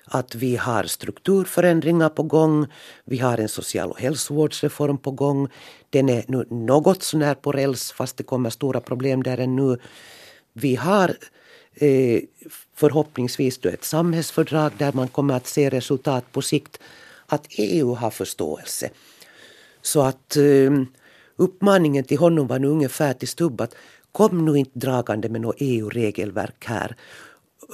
att 0.04 0.34
vi 0.34 0.56
har 0.56 0.84
strukturförändringar 0.84 2.08
på 2.08 2.22
gång. 2.22 2.66
Vi 3.04 3.18
har 3.18 3.38
en 3.38 3.48
social 3.48 3.90
och 3.90 4.00
hälsovårdsreform 4.00 4.98
på 4.98 5.10
gång. 5.10 5.48
Den 5.90 6.08
är 6.08 6.24
nu 6.28 6.46
något 6.50 7.02
sånär 7.02 7.34
på 7.34 7.52
räls 7.52 7.92
fast 7.92 8.16
det 8.16 8.22
kommer 8.22 8.50
stora 8.50 8.80
problem 8.80 9.22
där 9.22 9.38
ännu. 9.38 9.78
Vi 10.52 10.74
har 10.74 11.16
eh, 11.74 12.20
förhoppningsvis 12.76 13.58
då 13.58 13.68
ett 13.68 13.84
samhällsfördrag 13.84 14.72
där 14.78 14.92
man 14.92 15.08
kommer 15.08 15.34
att 15.34 15.46
se 15.46 15.70
resultat 15.70 16.32
på 16.32 16.42
sikt. 16.42 16.78
Att 17.26 17.46
EU 17.48 17.94
har 17.94 18.10
förståelse. 18.10 18.90
Så 19.82 20.02
att 20.02 20.36
eh, 20.36 20.72
uppmaningen 21.36 22.04
till 22.04 22.18
honom 22.18 22.46
var 22.46 22.58
nu 22.58 22.66
ungefär 22.66 23.14
till 23.14 23.28
Stubb 23.28 23.60
att 23.60 23.74
kom 24.12 24.44
nu 24.44 24.58
inte 24.58 24.78
dragande 24.78 25.28
med 25.28 25.40
något 25.40 25.56
EU-regelverk 25.58 26.64
här 26.66 26.96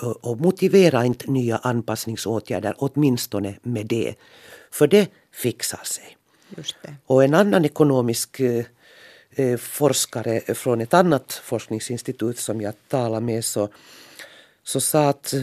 och 0.02 0.40
motivera 0.40 1.04
inte 1.04 1.30
nya 1.30 1.56
anpassningsåtgärder, 1.56 2.74
åtminstone 2.78 3.54
med 3.62 3.86
det. 3.86 4.14
För 4.70 4.86
det 4.86 5.08
fixar 5.32 5.80
sig. 5.84 6.16
Och 7.06 7.24
en 7.24 7.34
annan 7.34 7.64
ekonomisk 7.64 8.40
eh, 8.40 8.64
eh, 9.30 9.56
forskare 9.56 10.54
från 10.54 10.80
ett 10.80 10.94
annat 10.94 11.32
forskningsinstitut 11.32 12.38
som 12.38 12.60
jag 12.60 12.74
talade 12.88 13.26
med 13.26 13.44
så, 13.44 13.68
så 14.62 14.80
sa 14.80 15.08
att 15.08 15.34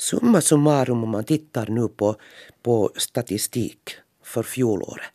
summa 0.00 0.40
summarum 0.40 1.04
om 1.04 1.10
man 1.10 1.24
tittar 1.24 1.66
nu 1.66 1.88
på, 1.88 2.16
på 2.62 2.90
statistik 2.96 3.90
för 4.24 4.42
fjolåret 4.42 5.10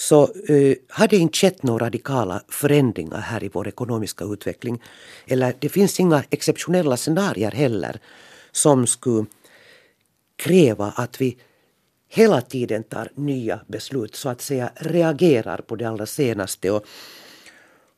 så 0.00 0.22
eh, 0.22 0.76
har 0.88 1.08
det 1.08 1.16
inte 1.16 1.38
skett 1.38 1.62
några 1.62 1.86
radikala 1.86 2.42
förändringar 2.48 3.20
här 3.20 3.44
i 3.44 3.48
vår 3.48 3.68
ekonomiska 3.68 4.24
utveckling. 4.24 4.82
Eller 5.26 5.54
det 5.58 5.68
finns 5.68 6.00
inga 6.00 6.24
exceptionella 6.30 6.96
scenarier 6.96 7.50
heller 7.50 8.00
som 8.52 8.86
skulle 8.86 9.26
kräva 10.36 10.92
att 10.96 11.20
vi 11.20 11.36
hela 12.08 12.40
tiden 12.40 12.82
tar 12.82 13.10
nya 13.14 13.60
beslut, 13.66 14.16
så 14.16 14.28
att 14.28 14.40
säga 14.40 14.70
reagerar 14.76 15.58
på 15.58 15.76
det 15.76 15.84
allra 15.84 16.06
senaste. 16.06 16.70
Och, 16.70 16.86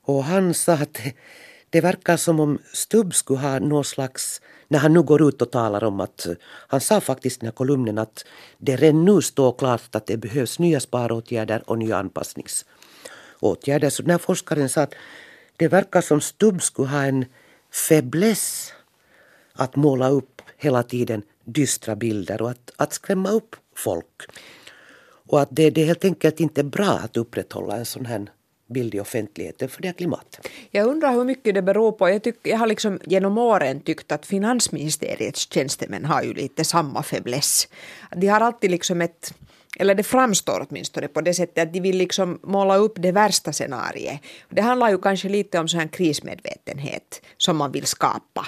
och 0.03 0.25
han 0.25 0.55
sa 0.55 0.73
att 0.73 0.95
det, 0.95 1.15
det 1.71 1.81
verkar 1.81 2.17
som 2.17 2.41
om 2.41 2.59
Stubb 2.73 3.15
skulle 3.15 3.41
ha 3.41 3.59
någon 3.59 3.85
slags 3.85 4.41
när 4.71 4.79
han 4.79 4.93
nu 4.93 5.03
går 5.03 5.29
ut 5.29 5.43
och 5.43 5.51
talar 5.51 5.85
om 5.85 6.01
att 6.01 6.27
eh, 6.27 6.33
han 6.45 6.81
sa 6.81 7.01
faktiskt 7.01 7.37
i 7.37 7.41
den 7.41 7.47
här 7.47 7.53
kolumnen 7.53 7.99
att 7.99 8.25
det 8.59 8.77
redan 8.77 9.05
nu 9.05 9.23
står 9.23 9.53
klart 9.53 9.95
att 9.95 10.07
det 10.07 10.17
behövs 10.17 10.59
nya 10.59 10.81
sparåtgärder 10.81 11.63
och 11.67 11.79
nya 11.79 11.97
anpassningsåtgärder. 11.97 13.91
Så 13.91 14.03
den 14.03 14.11
här 14.11 14.19
forskaren 14.19 14.69
sa 14.69 14.83
att 14.83 14.95
det 15.57 15.69
verkar 15.69 16.01
som 16.01 16.21
Stubb 16.21 16.63
skulle 16.63 16.89
ha 16.89 17.03
en 17.03 17.25
fäbless 17.89 18.73
att 19.53 19.77
måla 19.77 20.09
upp 20.09 20.43
hela 20.57 20.83
tiden 20.83 21.23
dystra 21.45 21.97
bilder 21.97 22.43
och 22.43 22.51
att, 22.51 22.71
att 22.77 22.93
skrämma 22.93 23.31
upp 23.31 23.57
folk. 23.77 24.23
Och 25.27 25.41
att 25.41 25.49
det, 25.51 25.71
det 25.71 25.83
är 25.83 25.87
helt 25.87 26.05
enkelt 26.05 26.41
inte 26.41 26.65
bra 26.65 26.91
att 26.91 27.17
upprätthålla 27.17 27.77
en 27.77 27.87
sån 27.87 28.07
här 28.07 28.27
bild 28.71 28.95
i 28.95 29.01
offentligheten 29.01 29.69
för 29.69 29.83
det 29.83 29.93
klimat. 29.93 30.27
klimatet. 30.31 30.53
Jag 30.71 30.87
undrar 30.87 31.13
hur 31.13 31.25
mycket 31.25 31.55
det 31.55 31.63
beror 31.63 31.93
på. 31.93 32.09
Jag, 32.09 32.23
tyck, 32.23 32.37
jag 32.43 32.59
har 32.59 32.67
liksom 32.67 33.01
genom 33.07 33.39
åren 33.39 33.81
tyckt 33.81 34.13
att 34.13 34.27
finansministeriets 34.27 35.53
tjänstemän 35.53 36.05
har 36.05 36.23
ju 36.23 36.35
lite 36.35 36.65
samma 36.65 37.03
fäbless. 37.03 37.69
De 38.17 38.27
har 38.27 38.41
alltid 38.41 38.71
liksom 38.71 39.01
ett 39.01 39.35
eller 39.79 39.95
det 39.95 40.03
framstår 40.03 40.67
åtminstone 40.69 41.09
på 41.09 41.21
det 41.21 41.35
sättet 41.35 41.63
att 41.63 41.73
de 41.73 41.81
vill 41.81 41.97
liksom 41.97 42.39
måla 42.43 42.77
upp 42.77 42.93
det 42.97 43.13
värsta 43.13 43.53
scenariet. 43.53 44.21
Det 44.49 44.63
handlar 44.63 44.91
ju 44.91 44.99
kanske 44.99 45.29
lite 45.29 45.59
om 45.59 45.69
sån 45.69 45.81
här 45.81 45.89
krismedvetenhet 45.89 47.23
som 47.37 47.57
man 47.57 47.73
vill 47.73 47.87
skapa. 47.87 48.47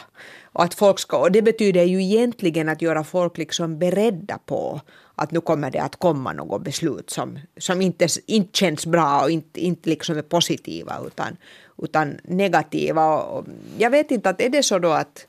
Och, 0.52 0.62
att 0.62 0.74
folk 0.74 0.98
ska, 0.98 1.18
och 1.18 1.32
det 1.32 1.42
betyder 1.42 1.84
ju 1.84 2.02
egentligen 2.02 2.68
att 2.68 2.82
göra 2.82 3.04
folk 3.04 3.38
liksom 3.38 3.78
beredda 3.78 4.38
på 4.38 4.80
att 5.14 5.30
nu 5.30 5.40
kommer 5.40 5.70
det 5.70 5.78
att 5.78 5.96
komma 5.96 6.32
något 6.32 6.62
beslut 6.62 7.10
som, 7.10 7.38
som 7.56 7.80
inte, 7.80 8.08
inte 8.26 8.58
känns 8.58 8.86
bra 8.86 9.22
och 9.22 9.30
inte, 9.30 9.60
inte 9.60 9.90
liksom 9.90 10.18
är 10.18 10.22
positiva 10.22 11.00
utan, 11.06 11.36
utan 11.82 12.18
negativa. 12.24 13.16
Och 13.18 13.46
jag 13.78 13.90
vet 13.90 14.10
inte, 14.10 14.30
att 14.30 14.40
är 14.40 14.48
det 14.48 14.62
så 14.62 14.78
då 14.78 14.90
att, 14.90 15.26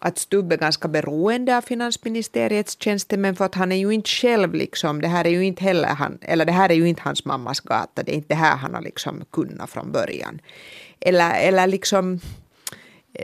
att 0.00 0.18
Stubb 0.18 0.52
är 0.52 0.56
ganska 0.56 0.88
beroende 0.88 1.56
av 1.56 1.62
finansministeriets 1.62 2.76
tjänstemän 2.80 3.36
för 3.36 3.44
att 3.44 3.54
han 3.54 3.72
är 3.72 3.76
ju 3.76 3.90
inte 3.90 4.08
själv 4.10 4.54
liksom, 4.54 5.00
det 5.00 5.08
här 5.08 5.24
är 5.24 5.30
ju 5.30 5.44
inte 5.44 5.64
heller 5.64 5.88
han, 5.88 6.18
eller 6.22 6.44
det 6.44 6.52
här 6.52 6.70
är 6.70 6.74
ju 6.74 6.88
inte 6.88 7.02
hans 7.02 7.24
mammas 7.24 7.60
gata, 7.60 8.02
det 8.02 8.12
är 8.12 8.16
inte 8.16 8.28
det 8.28 8.34
här 8.34 8.56
han 8.56 8.74
har 8.74 8.82
liksom 8.82 9.24
kunnat 9.30 9.70
från 9.70 9.92
början. 9.92 10.40
Eller, 11.00 11.40
eller 11.40 11.66
liksom 11.66 12.20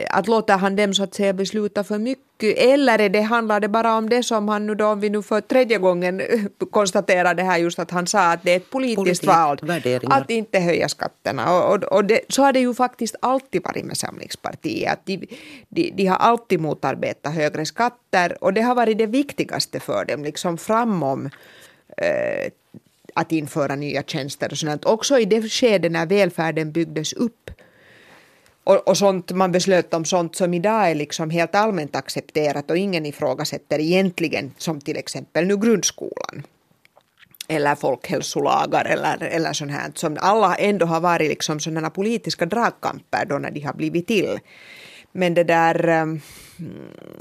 att 0.09 0.27
låter 0.27 0.57
han 0.57 0.75
dem 0.75 0.93
så 0.93 1.03
att 1.03 1.15
säga 1.15 1.33
besluta 1.33 1.83
för 1.83 1.97
mycket 1.97 2.57
eller 2.57 2.99
är 2.99 3.09
det, 3.09 3.21
handlar 3.21 3.59
det 3.59 3.67
bara 3.67 3.97
om 3.97 4.09
det 4.09 4.23
som 4.23 4.47
han 4.47 4.67
nu 4.67 4.75
då, 4.75 4.85
om 4.85 4.99
vi 4.99 5.09
nu 5.09 5.21
för 5.21 5.41
tredje 5.41 5.77
gången 5.77 6.21
konstaterar 6.71 7.33
det 7.33 7.43
här 7.43 7.57
just 7.57 7.79
att 7.79 7.91
han 7.91 8.07
sa 8.07 8.31
att 8.31 8.43
det 8.43 8.51
är 8.51 8.57
ett 8.57 8.69
politiskt 8.69 9.25
Politik, 9.25 9.29
val 9.29 9.59
att 10.03 10.29
inte 10.29 10.59
höja 10.59 10.89
skatterna 10.89 11.53
och, 11.53 11.75
och, 11.75 11.83
och 11.83 12.05
det, 12.05 12.19
så 12.29 12.43
har 12.43 12.53
det 12.53 12.59
ju 12.59 12.73
faktiskt 12.73 13.15
alltid 13.19 13.63
varit 13.63 13.85
med 13.85 13.97
Samlingspartiet 13.97 14.91
att 14.91 15.05
de, 15.05 15.27
de, 15.69 15.91
de, 15.91 16.05
har 16.05 16.17
alltid 16.17 16.59
motarbetat 16.59 17.33
högre 17.33 17.65
skatter 17.65 18.43
och 18.43 18.53
det 18.53 18.61
har 18.61 18.75
varit 18.75 18.97
det 18.97 19.07
viktigaste 19.07 19.79
för 19.79 20.05
dem 20.05 20.23
liksom 20.23 20.57
framom 20.57 21.29
eh, 21.97 22.51
att 23.13 23.31
införa 23.31 23.75
nya 23.75 24.03
tjänster 24.03 24.51
och 24.51 24.57
sånt. 24.57 24.85
Också 24.85 25.19
i 25.19 25.25
det 25.25 25.49
skede 25.49 25.89
när 25.89 26.05
välfärden 26.05 26.71
byggdes 26.71 27.13
upp 27.13 27.51
och, 28.67 28.87
och 28.87 28.97
sånt, 28.97 29.31
man 29.31 29.51
beslöt 29.51 29.93
om 29.93 30.05
sånt 30.05 30.35
som 30.35 30.53
idag 30.53 30.89
är 30.91 30.95
liksom 30.95 31.29
helt 31.29 31.55
allmänt 31.55 31.95
accepterat 31.95 32.71
och 32.71 32.77
ingen 32.77 33.05
ifrågasätter 33.05 33.79
egentligen 33.79 34.53
som 34.57 34.81
till 34.81 34.97
exempel 34.97 35.45
nu 35.45 35.57
grundskolan 35.57 36.43
eller 37.47 37.75
folkhälsolagar 37.75 38.85
eller, 38.85 39.23
eller 39.23 39.53
sånt 39.53 39.71
här 39.71 39.91
som 39.95 40.17
alla 40.19 40.55
ändå 40.55 40.85
har 40.85 40.99
varit 40.99 41.29
liksom 41.29 41.59
sådana 41.59 41.89
politiska 41.89 42.45
dragkamper 42.45 43.25
då 43.25 43.37
när 43.37 43.51
de 43.51 43.61
har 43.61 43.73
blivit 43.73 44.07
till 44.07 44.39
men 45.11 45.33
det 45.33 45.43
där, 45.43 45.87
ehm, 45.87 46.21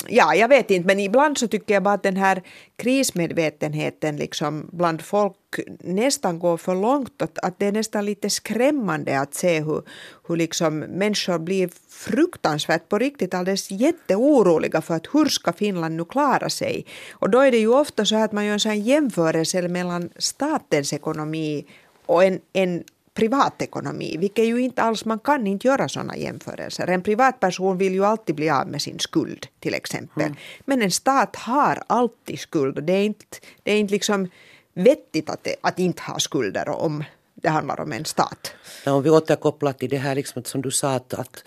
ja 0.09 0.35
jag 0.35 0.49
vet 0.49 0.70
inte, 0.70 0.87
men 0.87 1.01
ibland 1.01 1.38
så 1.38 1.49
tycker 1.49 1.75
jag 1.75 1.83
bara 1.83 1.94
att 1.94 2.03
den 2.03 2.16
här 2.16 2.42
krismedvetenheten 2.77 4.16
liksom 4.16 4.68
bland 4.72 5.03
folk 5.03 5.37
nästan 5.81 6.38
går 6.38 6.57
för 6.57 6.75
långt. 6.75 7.22
Att, 7.22 7.38
att 7.38 7.59
det 7.59 7.66
är 7.66 7.72
nästan 7.72 8.05
lite 8.05 8.31
skrämmande 8.31 9.20
att 9.20 9.35
se 9.35 9.61
hur, 9.61 9.83
hur 10.29 10.37
liksom 10.37 10.79
människor 10.79 11.38
blir 11.38 11.70
fruktansvärt 11.88 12.88
på 12.88 12.99
riktigt 12.99 13.35
alldeles 13.35 13.70
jätteoroliga 13.70 14.83
för 14.83 14.94
att 14.94 15.07
hur 15.12 15.25
ska 15.25 15.53
Finland 15.53 15.96
nu 15.96 16.05
klara 16.05 16.51
sig? 16.51 16.87
Och 17.12 17.31
då 17.31 17.40
är 17.40 17.51
det 17.51 17.59
ju 17.59 17.68
ofta 17.68 18.05
så 18.05 18.16
att 18.16 18.33
man 18.33 18.44
gör 18.44 18.53
en 18.53 18.61
sån 18.61 18.81
jämförelse 18.81 19.68
mellan 19.68 20.11
statens 20.16 20.92
ekonomi 20.92 21.66
och 22.07 22.25
en, 22.25 22.40
en 22.53 22.85
privatekonomi, 23.16 24.16
vilket 24.18 24.44
ju 24.44 24.61
inte 24.61 24.83
alls, 24.83 25.05
man 25.05 25.18
kan 25.18 25.46
inte 25.46 25.66
göra 25.66 25.88
sådana 25.88 26.16
jämförelser. 26.16 26.87
En 26.87 27.02
privatperson 27.02 27.79
vill 27.79 27.94
ju 27.94 28.05
alltid 28.05 28.35
bli 28.35 28.50
av 28.50 28.68
med 28.68 28.83
sin 28.83 28.98
skuld 28.98 29.46
till 29.61 29.74
exempel. 29.74 30.22
Mm. 30.22 30.37
Men 30.64 30.83
en 30.83 30.90
stat 30.90 31.37
har 31.37 31.83
alltid 31.87 32.38
skuld 32.38 32.76
och 32.76 32.83
det 32.83 32.92
är 32.92 33.05
inte, 33.05 33.24
det 33.62 33.72
är 33.72 33.79
inte 33.79 33.92
liksom 33.92 34.29
vettigt 34.74 35.31
att, 35.31 35.44
det, 35.44 35.57
att 35.61 35.79
inte 35.79 36.02
ha 36.02 36.18
skulder 36.18 36.68
om 36.68 37.05
det 37.35 37.48
handlar 37.48 37.81
om 37.81 37.92
en 37.92 38.05
stat. 38.05 38.52
Ja, 38.85 38.92
om 38.92 39.02
vi 39.02 39.11
återkopplar 39.11 39.72
till 39.72 39.90
det 39.90 39.96
här 39.96 40.14
liksom, 40.14 40.44
som 40.44 40.62
du 40.62 40.70
sa 40.70 40.94
att, 40.94 41.14
att, 41.14 41.44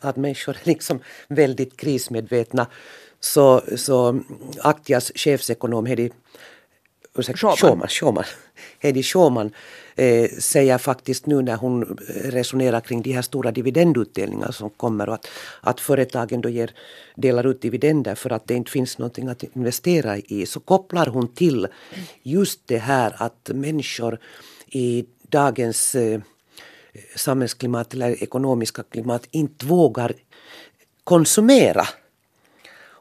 att 0.00 0.16
människor 0.16 0.56
är 0.62 0.66
liksom 0.66 1.00
väldigt 1.28 1.76
krismedvetna 1.76 2.66
så, 3.20 3.62
så 3.76 4.20
Aktias 4.62 5.12
chefsekonom 5.14 5.86
Hedi 5.86 6.10
Schumann, 7.56 7.88
Schumann, 7.88 8.24
Hedi 8.78 9.02
Schumann 9.02 9.50
eh, 9.96 10.30
säger 10.38 10.78
faktiskt 10.78 11.26
nu 11.26 11.42
när 11.42 11.56
hon 11.56 11.98
resonerar 12.24 12.80
kring 12.80 13.02
de 13.02 13.12
här 13.12 13.22
stora 13.22 13.50
dividendutdelningarna 13.50 14.52
som 14.52 14.70
kommer 14.70 15.08
och 15.08 15.14
att, 15.14 15.28
att 15.60 15.80
företagen 15.80 16.40
då 16.40 16.48
ger, 16.48 16.70
delar 17.14 17.46
ut 17.46 17.62
dividender 17.62 18.14
för 18.14 18.32
att 18.32 18.46
det 18.46 18.54
inte 18.54 18.70
finns 18.70 18.98
någonting 18.98 19.28
att 19.28 19.42
investera 19.42 20.16
i 20.16 20.46
så 20.46 20.60
kopplar 20.60 21.06
hon 21.06 21.28
till 21.34 21.68
just 22.22 22.60
det 22.66 22.78
här 22.78 23.14
att 23.16 23.50
människor 23.54 24.18
i 24.66 25.04
dagens 25.28 25.94
eh, 25.94 26.20
samhällsklimat 27.16 27.94
eller 27.94 28.22
ekonomiska 28.22 28.82
klimat 28.82 29.28
inte 29.30 29.66
vågar 29.66 30.12
konsumera. 31.04 31.86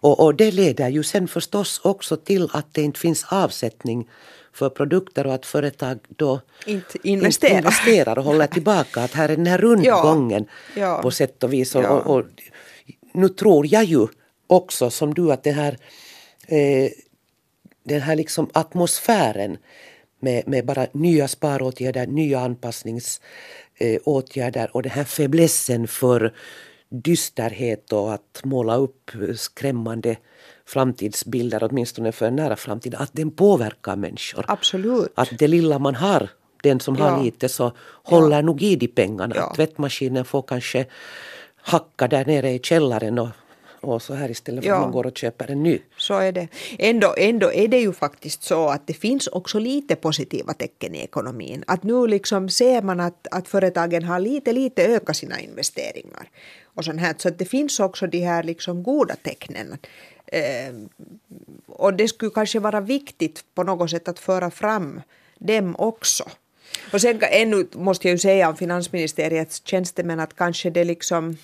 Och, 0.02 0.20
och, 0.20 0.36
det 0.36 0.52
leder 0.52 0.90
ju 0.90 1.04
sen 1.04 1.28
förstås 1.28 1.82
också 1.84 2.18
till 2.18 2.50
att 2.54 2.74
det 2.74 2.82
inte 2.82 3.00
finns 3.00 3.26
avsättning 3.30 4.10
för 4.54 4.70
produkter 4.70 5.28
och 5.28 5.34
att 5.34 5.46
företag 5.46 6.00
då 6.10 6.42
inte 6.66 6.98
investerar, 7.04 7.58
inte 7.58 7.68
investerar 7.68 8.18
och 8.18 8.24
håller 8.24 8.48
tillbaka. 8.58 9.02
Att 9.02 9.14
här 9.14 9.30
är 9.30 9.36
den 9.36 9.48
här 9.48 9.58
rundgången 9.58 10.48
ja, 10.76 10.82
ja, 10.82 11.02
på 11.02 11.12
sätt 11.12 11.44
och 11.44 11.54
vis. 11.54 11.76
Och, 11.76 11.84
ja. 11.84 11.90
och, 11.90 12.26
nu 13.14 13.30
tror 13.30 13.74
jag 13.74 13.84
ju 13.84 14.08
också 14.48 14.90
som 14.90 15.14
du 15.14 15.32
att 15.32 15.44
det 15.44 15.52
här, 15.52 15.78
eh, 16.48 16.90
den 17.84 18.02
här 18.02 18.16
liksom 18.16 18.50
atmosfären 18.54 19.58
med, 20.20 20.48
med 20.48 20.66
bara 20.66 20.88
nya 20.92 21.28
sparåtgärder, 21.28 22.08
nya 22.08 22.40
anpassningsåtgärder 22.40 24.76
och 24.76 24.84
den 24.84 24.92
här 24.92 25.04
fäblessen 25.04 25.88
för 25.88 26.34
dysterhet 26.92 27.94
och 27.94 28.14
att 28.14 28.42
måla 28.44 28.76
upp 28.76 29.12
skrämmande 29.36 30.18
framtidsbilder, 30.66 31.64
åtminstone 31.64 32.12
för 32.12 32.26
en 32.26 32.36
nära 32.36 32.56
framtid, 32.56 32.96
att 32.96 33.10
den 33.14 33.32
påverkar 33.32 33.96
människor. 33.96 34.46
Absolut. 34.48 35.12
Att 35.16 35.30
det 35.40 35.48
lilla 35.48 35.80
man 35.80 35.96
har, 35.96 36.30
den 36.64 36.80
som 36.80 36.96
ja. 36.96 37.10
har 37.10 37.24
lite, 37.24 37.50
så 37.50 37.72
håller 38.04 38.36
ja. 38.36 38.42
nog 38.42 38.62
i 38.62 38.76
de 38.76 38.88
pengarna. 38.88 39.36
Ja. 39.36 39.54
Tvättmaskinen 39.56 40.26
får 40.26 40.42
kanske 40.42 40.86
hacka 41.56 42.08
där 42.08 42.26
nere 42.26 42.52
i 42.52 42.60
källaren 42.60 43.20
och 43.20 43.30
och 43.82 44.02
så 44.02 44.14
här 44.14 44.32
istället 44.32 44.64
för 44.64 44.70
ja. 44.70 44.76
att 44.76 44.82
man 44.82 44.92
går 44.92 45.06
och 45.06 45.18
köper 45.18 45.52
en 45.52 45.64
ny. 45.64 45.80
Så 45.98 46.14
är 46.14 46.32
det. 46.32 46.48
Ändå, 46.80 47.16
ändå 47.18 47.54
är 47.54 47.68
det 47.68 47.80
ju 47.80 47.94
faktiskt 47.94 48.44
så 48.44 48.70
att 48.70 48.88
det 48.88 48.94
finns 48.94 49.28
också 49.28 49.60
lite 49.60 49.96
positiva 49.96 50.54
tecken 50.54 50.96
i 50.96 51.00
ekonomin. 51.00 51.64
Att 51.68 51.84
nu 51.84 52.08
liksom 52.08 52.50
ser 52.50 52.82
man 52.82 53.00
att, 53.00 53.28
att 53.32 53.48
företagen 53.48 54.04
har 54.04 54.20
lite, 54.20 54.54
lite 54.54 54.86
ökat 54.86 55.18
sina 55.18 55.40
investeringar. 55.40 56.30
Och 56.76 56.86
sånt 56.86 57.00
här. 57.00 57.16
Så 57.18 57.28
att 57.28 57.40
det 57.40 57.46
finns 57.46 57.80
också 57.80 58.08
de 58.08 58.20
här 58.20 58.44
liksom 58.44 58.84
goda 58.84 59.16
tecknen. 59.16 59.78
Eh, 60.26 60.74
och 61.68 61.94
det 61.94 62.08
skulle 62.08 62.32
kanske 62.32 62.60
vara 62.60 62.82
viktigt 62.82 63.44
på 63.56 63.64
något 63.64 63.90
sätt 63.90 64.08
att 64.08 64.20
föra 64.20 64.52
fram 64.52 65.02
dem 65.40 65.76
också. 65.78 66.24
Och 66.94 67.02
sen 67.02 67.20
ännu 67.22 67.68
måste 67.74 68.08
jag 68.08 68.14
ju 68.14 68.20
säga 68.20 68.50
om 68.50 68.56
finansministeriets 68.56 69.62
tjänstemän 69.66 70.20
att 70.20 70.36
kanske 70.36 70.70
det 70.70 70.84
liksom 70.84 71.38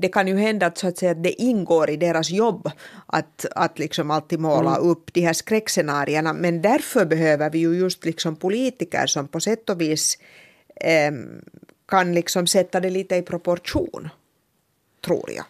det 0.00 0.08
kan 0.08 0.28
ju 0.28 0.36
hända 0.36 0.66
att, 0.66 0.78
så 0.78 0.88
att, 0.88 0.98
säga, 0.98 1.12
att 1.12 1.22
det 1.22 1.42
ingår 1.42 1.90
i 1.90 1.96
deras 1.96 2.30
jobb 2.30 2.70
att, 3.06 3.46
att 3.54 3.78
liksom 3.78 4.10
alltid 4.10 4.40
måla 4.40 4.76
mm. 4.76 4.88
upp 4.88 5.14
de 5.14 5.20
här 5.20 5.32
skräckscenarierna. 5.32 6.32
Men 6.32 6.62
därför 6.62 7.04
behöver 7.04 7.50
vi 7.50 7.58
ju 7.58 7.74
just 7.74 8.04
liksom 8.04 8.36
politiker 8.36 9.06
som 9.06 9.28
på 9.28 9.40
sätt 9.40 9.70
och 9.70 9.80
vis 9.80 10.18
eh, 10.76 11.12
kan 11.88 12.14
liksom 12.14 12.46
sätta 12.46 12.80
det 12.80 12.90
lite 12.90 13.16
i 13.16 13.22
proportion, 13.22 14.08
tror 15.04 15.30
jag. 15.36 15.44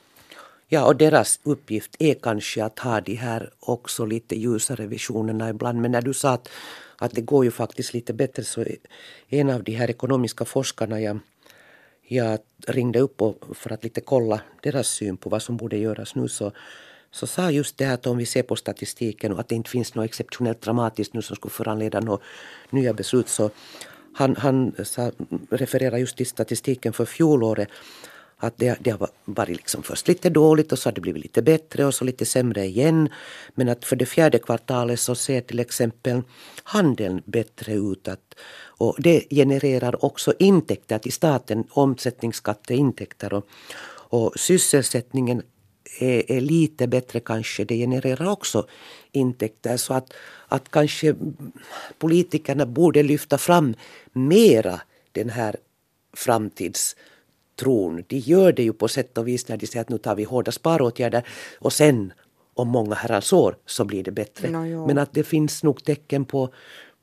Ja, 0.73 0.87
och 0.87 0.97
deras 0.97 1.41
uppgift 1.43 1.97
är 1.99 2.15
kanske 2.15 2.65
att 2.65 2.79
ha 2.79 3.01
de 3.01 3.15
här 3.15 3.51
också 3.61 4.05
lite 4.05 4.37
ljusare 4.37 4.87
visionerna 4.87 5.51
ibland. 5.51 5.81
Men 5.81 5.93
när 5.93 6.03
du 6.03 6.15
sa 6.15 6.31
att, 6.31 6.49
att 6.99 7.15
det 7.15 7.21
går 7.21 7.45
ju 7.45 7.51
faktiskt 7.51 7.95
lite 7.95 8.13
bättre 8.13 8.45
så 8.45 8.65
en 9.29 9.51
av 9.51 9.65
de 9.65 9.73
här 9.73 9.91
ekonomiska 9.91 10.45
forskarna 10.45 11.01
jag, 11.01 11.19
jag 12.13 12.39
ringde 12.67 13.01
upp 13.01 13.23
och 13.23 13.57
för 13.57 13.73
att 13.73 13.85
lite 13.85 14.01
kolla 14.01 14.41
deras 14.63 14.89
syn 14.89 15.17
på 15.17 15.31
vad 15.31 15.43
som 15.43 15.57
borde 15.57 15.77
göras 15.77 16.15
nu 16.15 16.29
så, 16.29 16.53
så 17.11 17.27
sa 17.27 17.51
just 17.51 17.77
det 17.79 17.93
att 17.93 18.07
om 18.07 18.17
vi 18.17 18.27
ser 18.27 18.43
på 18.43 18.57
statistiken 18.57 19.33
och 19.33 19.41
att 19.41 19.49
det 19.49 19.55
inte 19.55 19.71
finns 19.71 19.95
något 19.95 20.05
exceptionellt 20.05 20.61
dramatiskt 20.61 21.15
nu 21.15 21.23
som 21.23 21.37
skulle 21.37 21.53
föranleda 21.53 22.01
några 22.01 22.23
nya 22.71 22.93
beslut 22.93 23.29
så 23.29 23.51
han, 24.15 24.37
han 24.37 24.73
sa, 24.85 25.11
refererar 25.51 25.99
just 25.99 26.17
till 26.17 26.27
statistiken 26.27 26.93
för 26.93 27.05
fjolåret 27.05 27.69
att 28.41 28.55
det, 28.57 28.77
det 28.81 28.91
har 28.91 29.09
varit 29.25 29.57
liksom 29.57 29.83
först 29.83 30.09
lite 30.09 30.31
dåligt 30.31 30.73
och 30.73 30.79
så 30.79 30.89
har 30.89 30.95
det 30.95 31.01
blivit 31.01 31.23
lite 31.23 31.43
bättre 31.43 31.85
och 31.85 31.95
så 31.95 32.05
lite 32.05 32.27
sämre 32.27 32.65
igen. 32.67 33.09
Men 33.55 33.69
att 33.69 33.85
för 33.85 33.97
det 33.97 34.07
fjärde 34.07 34.39
kvartalet 34.39 35.01
så 35.01 35.15
ser 35.15 35.41
till 35.41 35.59
exempel 35.59 36.23
handeln 36.63 37.23
bättre 37.25 37.75
ut. 37.75 38.09
Att, 38.09 38.35
och 38.63 38.97
det 38.99 39.25
genererar 39.31 40.05
också 40.05 40.35
intäkter 40.39 40.99
till 40.99 41.13
staten, 41.13 41.65
omsättningsskatteintäkter. 41.71 43.33
Och, 43.33 43.47
och 44.11 44.33
sysselsättningen 44.37 45.43
är, 45.99 46.33
är, 46.33 46.41
lite 46.41 46.87
bättre 46.87 47.21
kanske. 47.21 47.65
Det 47.65 47.77
genererar 47.77 48.29
också 48.29 48.67
intäkter. 49.13 49.77
Så 49.77 49.95
att, 49.95 50.13
att 50.49 50.71
kanske 50.71 51.15
politikerna 51.99 52.67
borde 52.67 53.03
lyfta 53.03 53.39
fram 53.39 53.75
mera 54.13 54.81
den 55.13 55.31
här 55.31 55.57
framtids 56.13 56.97
tron. 57.61 58.05
De 58.09 58.19
gör 58.19 58.53
det 58.53 58.63
ju 58.63 58.73
på 58.73 58.89
sätt 58.89 59.19
och 59.19 59.29
vis 59.29 59.49
när 59.49 59.57
de 59.57 59.67
säger 59.67 59.81
att 59.81 59.89
nu 59.89 59.99
tar 59.99 60.15
vi 60.15 60.25
hårda 60.25 60.53
sparåtgärder 60.53 61.23
och 61.59 61.73
sen 61.73 62.13
om 62.55 62.69
många 62.69 62.95
herrans 62.95 63.33
år 63.33 63.57
så 63.67 63.85
blir 63.85 64.05
det 64.05 64.11
bättre. 64.11 64.51
No, 64.51 64.87
Men 64.87 64.99
att 64.99 65.15
det 65.15 65.25
finns 65.25 65.63
nog 65.63 65.85
tecken 65.85 66.25
på 66.25 66.51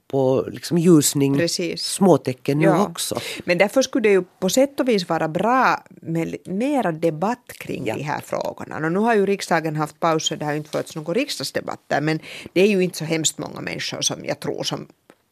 på 0.07 0.47
liksom 0.51 0.77
ljusning, 0.77 1.37
Precis. 1.37 1.83
småtecken 1.83 2.59
nu 2.59 2.65
ja. 2.65 2.87
också. 2.87 3.19
Men 3.45 3.57
därför 3.57 3.81
skulle 3.81 4.09
det 4.09 4.13
ju 4.13 4.23
på 4.39 4.49
sätt 4.49 4.79
och 4.79 4.87
vis 4.87 5.09
vara 5.09 5.27
bra 5.27 5.83
med 5.89 6.35
mera 6.45 6.91
debatt 6.91 7.47
kring 7.47 7.85
ja. 7.85 7.95
de 7.95 8.03
här 8.03 8.21
frågorna. 8.21 8.75
Och 8.75 8.91
nu 8.91 8.99
har 8.99 9.15
ju 9.15 9.25
riksdagen 9.25 9.75
haft 9.75 9.99
pauser, 9.99 10.37
det 10.37 10.45
har 10.45 10.51
ju 10.51 10.57
inte 10.57 10.69
förts 10.69 10.95
någon 10.95 11.15
riksdagsdebatt 11.15 11.81
där, 11.87 12.01
men 12.01 12.19
det 12.53 12.61
är 12.61 12.67
ju 12.67 12.83
inte 12.83 12.97
så 12.97 13.05
hemskt 13.05 13.37
många 13.37 13.61
människor 13.61 14.01
som 14.01 14.25
jag 14.25 14.39
tror 14.39 14.63
som 14.63 14.87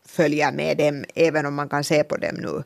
följer 0.07 0.51
med 0.51 0.77
dem, 0.77 1.05
även 1.15 1.45
om 1.45 1.55
man 1.55 1.69
kan 1.69 1.83
se 1.83 2.03
på 2.03 2.17
dem 2.17 2.35
nu 2.35 2.63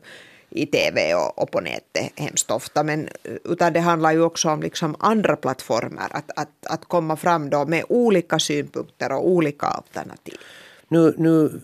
i 0.50 0.66
tv 0.66 1.14
och, 1.14 1.42
och 1.42 1.50
på 1.50 1.60
nätet 1.60 2.12
hemskt 2.16 2.50
ofta. 2.50 2.82
Men, 2.82 3.08
utan 3.44 3.72
det 3.72 3.80
handlar 3.80 4.12
ju 4.12 4.22
också 4.22 4.48
om 4.48 4.62
liksom 4.62 4.96
andra 4.98 5.36
plattformar, 5.36 6.08
att, 6.10 6.30
att, 6.36 6.66
att 6.66 6.84
komma 6.84 7.16
fram 7.16 7.50
då 7.50 7.66
med 7.66 7.84
olika 7.88 8.38
synpunkter 8.38 9.12
och 9.12 9.28
olika 9.28 9.66
alternativ. 9.66 10.34
Nu, 10.88 11.14
nu 11.18 11.60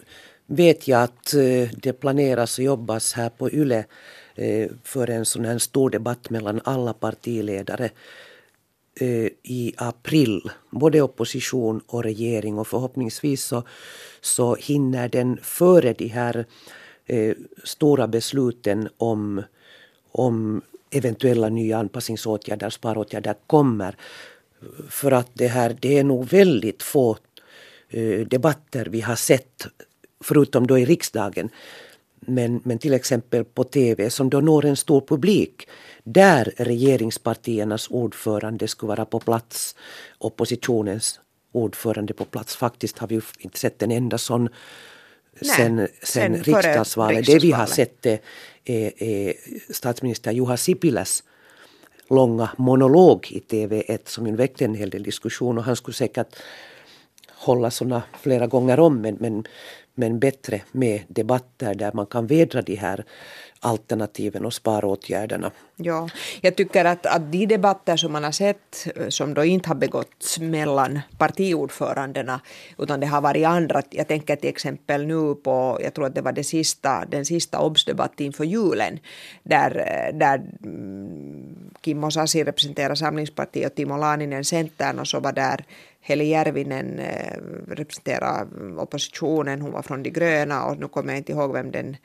vet 0.46 0.88
jag 0.88 1.02
att 1.02 1.34
eh, 1.34 1.70
det 1.72 1.92
planeras 1.92 2.58
och 2.58 2.64
jobbas 2.64 3.12
här 3.12 3.28
på 3.28 3.50
YLE 3.50 3.84
eh, 4.34 4.70
för 4.84 5.10
en 5.10 5.24
sån 5.24 5.44
här 5.44 5.58
stor 5.58 5.90
debatt 5.90 6.30
mellan 6.30 6.60
alla 6.64 6.92
partiledare 6.92 7.90
eh, 9.00 9.28
i 9.42 9.74
april, 9.76 10.50
både 10.70 11.02
opposition 11.02 11.80
och 11.86 12.02
regering 12.02 12.58
och 12.58 12.66
förhoppningsvis 12.66 13.44
så, 13.44 13.62
så 14.20 14.54
hinner 14.54 15.08
den 15.08 15.38
före 15.42 15.92
de 15.92 16.08
här 16.08 16.46
eh, 17.06 17.34
stora 17.64 18.08
besluten 18.08 18.88
om, 18.96 19.42
om 20.12 20.62
eventuella 20.90 21.48
nya 21.48 21.78
anpassningsåtgärder, 21.78 22.70
sparåtgärder 22.70 23.34
kommer. 23.46 23.96
För 24.88 25.12
att 25.12 25.30
det 25.32 25.48
här, 25.48 25.76
det 25.80 25.98
är 25.98 26.04
nog 26.04 26.24
väldigt 26.24 26.82
få 26.82 27.16
eh, 27.88 28.26
debatter 28.26 28.86
vi 28.86 29.00
har 29.00 29.16
sett, 29.16 29.66
förutom 30.24 30.66
då 30.66 30.78
i 30.78 30.84
riksdagen, 30.84 31.50
men, 32.20 32.60
men 32.64 32.78
till 32.78 32.94
exempel 32.94 33.44
på 33.44 33.64
TV 33.64 34.10
som 34.10 34.30
då 34.30 34.40
når 34.40 34.64
en 34.64 34.76
stor 34.76 35.00
publik 35.00 35.68
där 36.04 36.52
regeringspartiernas 36.56 37.88
ordförande 37.90 38.68
skulle 38.68 38.88
vara 38.88 39.04
på 39.04 39.20
plats, 39.20 39.76
oppositionens 40.18 41.20
ordförande 41.52 42.14
på 42.14 42.24
plats. 42.24 42.56
Faktiskt 42.56 42.98
har 42.98 43.08
vi 43.08 43.20
inte 43.38 43.58
sett 43.58 43.82
en 43.82 43.90
enda 43.90 44.18
sån 44.18 44.48
Nej, 45.40 45.56
sen, 45.56 45.88
sen, 46.02 46.34
sen 46.34 46.42
riksdagsvalet. 46.42 47.26
Det 47.26 47.38
vi 47.38 47.52
har 47.52 47.66
sett 47.66 48.06
är, 48.06 48.18
är, 48.64 49.02
är 49.02 49.34
statsminister 49.72 50.32
Juha 50.32 50.56
Sipiläs 50.56 51.22
långa 52.08 52.50
monolog 52.56 53.26
i 53.30 53.40
TV1 53.40 53.98
som 54.04 54.26
ju 54.26 54.36
väckte 54.36 54.64
en 54.64 54.74
hel 54.74 54.90
del 54.90 55.02
diskussion 55.02 55.58
och 55.58 55.64
han 55.64 55.76
skulle 55.76 55.94
säkert 55.94 56.36
hålla 57.28 57.70
sådana 57.70 58.02
flera 58.20 58.46
gånger 58.46 58.80
om 58.80 59.00
men, 59.00 59.16
men, 59.20 59.44
men 59.94 60.18
bättre 60.18 60.62
med 60.72 61.00
debatter 61.08 61.74
där 61.74 61.90
man 61.94 62.06
kan 62.06 62.26
vädra 62.26 62.62
de 62.62 62.74
här 62.74 63.04
alternativen 63.60 64.44
och 64.44 64.54
sparåtgärderna. 64.54 65.50
Ja, 65.76 66.08
jag 66.40 66.56
tycker 66.56 66.84
att, 66.84 67.06
att 67.06 67.32
de 67.32 67.46
debatter 67.46 67.96
som 67.96 68.12
man 68.12 68.24
har 68.24 68.32
sett 68.32 68.86
eh, 68.96 69.08
som 69.08 69.34
då 69.34 69.44
inte 69.44 69.68
har 69.68 69.74
begåtts 69.74 70.38
mellan 70.38 71.00
partiordförandena 71.18 72.40
utan 72.78 73.00
det 73.00 73.06
har 73.06 73.20
varit 73.20 73.46
andra, 73.46 73.82
jag 73.90 74.08
tänker 74.08 74.36
till 74.36 74.50
exempel 74.50 75.06
nu 75.06 75.34
på, 75.34 75.78
jag 75.82 75.94
tror 75.94 76.06
att 76.06 76.14
det 76.14 76.22
var 76.22 76.32
det 76.32 76.44
sista, 76.44 77.04
den 77.04 77.24
sista 77.24 77.58
obsdebatten 77.58 78.26
inför 78.26 78.44
julen 78.44 78.98
där, 79.42 79.76
eh, 79.76 80.18
där 80.18 80.42
mm, 80.64 81.70
Kimmo 81.82 82.10
Sasi 82.10 82.44
representerar 82.44 82.94
Samlingspartiet 82.94 83.70
och 83.70 83.76
Timo 83.76 83.96
Laaninen 83.96 84.44
Centern 84.44 84.98
och 84.98 85.08
så 85.08 85.20
var 85.20 85.32
där 85.32 85.64
Heli 86.00 86.24
Järvinen 86.24 86.98
eh, 86.98 87.38
representerar 87.68 88.42
mm, 88.42 88.78
oppositionen, 88.78 89.62
hon 89.62 89.72
var 89.72 89.82
från 89.82 90.02
De 90.02 90.10
gröna 90.10 90.64
och 90.64 90.78
nu 90.78 90.88
kommer 90.88 91.12
jag 91.12 91.18
inte 91.18 91.32
ihåg 91.32 91.52
vem 91.52 91.70
den 91.70 91.96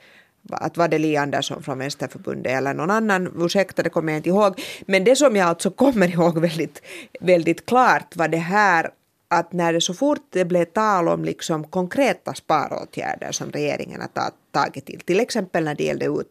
att 0.51 0.77
var 0.77 0.87
det 0.87 0.97
Li 0.97 1.17
Andersson 1.17 1.63
från 1.63 1.77
Vänsterförbundet 1.79 2.51
eller 2.51 2.73
någon 2.73 2.91
annan, 2.91 3.33
ursäkta 3.37 3.83
det 3.83 3.89
kommer 3.89 4.11
jag 4.11 4.19
inte 4.19 4.29
ihåg. 4.29 4.61
Men 4.85 5.03
det 5.03 5.15
som 5.15 5.35
jag 5.35 5.47
alltså 5.47 5.71
kommer 5.71 6.07
ihåg 6.07 6.39
väldigt, 6.39 6.81
väldigt 7.19 7.65
klart 7.65 8.15
var 8.15 8.27
det 8.27 8.37
här 8.37 8.89
att 9.27 9.53
när 9.53 9.73
det 9.73 9.81
så 9.81 9.93
fort 9.93 10.27
det 10.29 10.45
blev 10.45 10.65
tal 10.65 11.07
om 11.07 11.25
liksom 11.25 11.63
konkreta 11.63 12.33
sparåtgärder 12.33 13.31
som 13.31 13.51
regeringen 13.51 14.01
har 14.01 14.31
tagit 14.51 14.85
till, 14.85 14.99
till 14.99 15.19
exempel 15.19 15.63
när 15.63 15.75
det 15.75 15.83
gällde 15.83 16.05
ut 16.05 16.27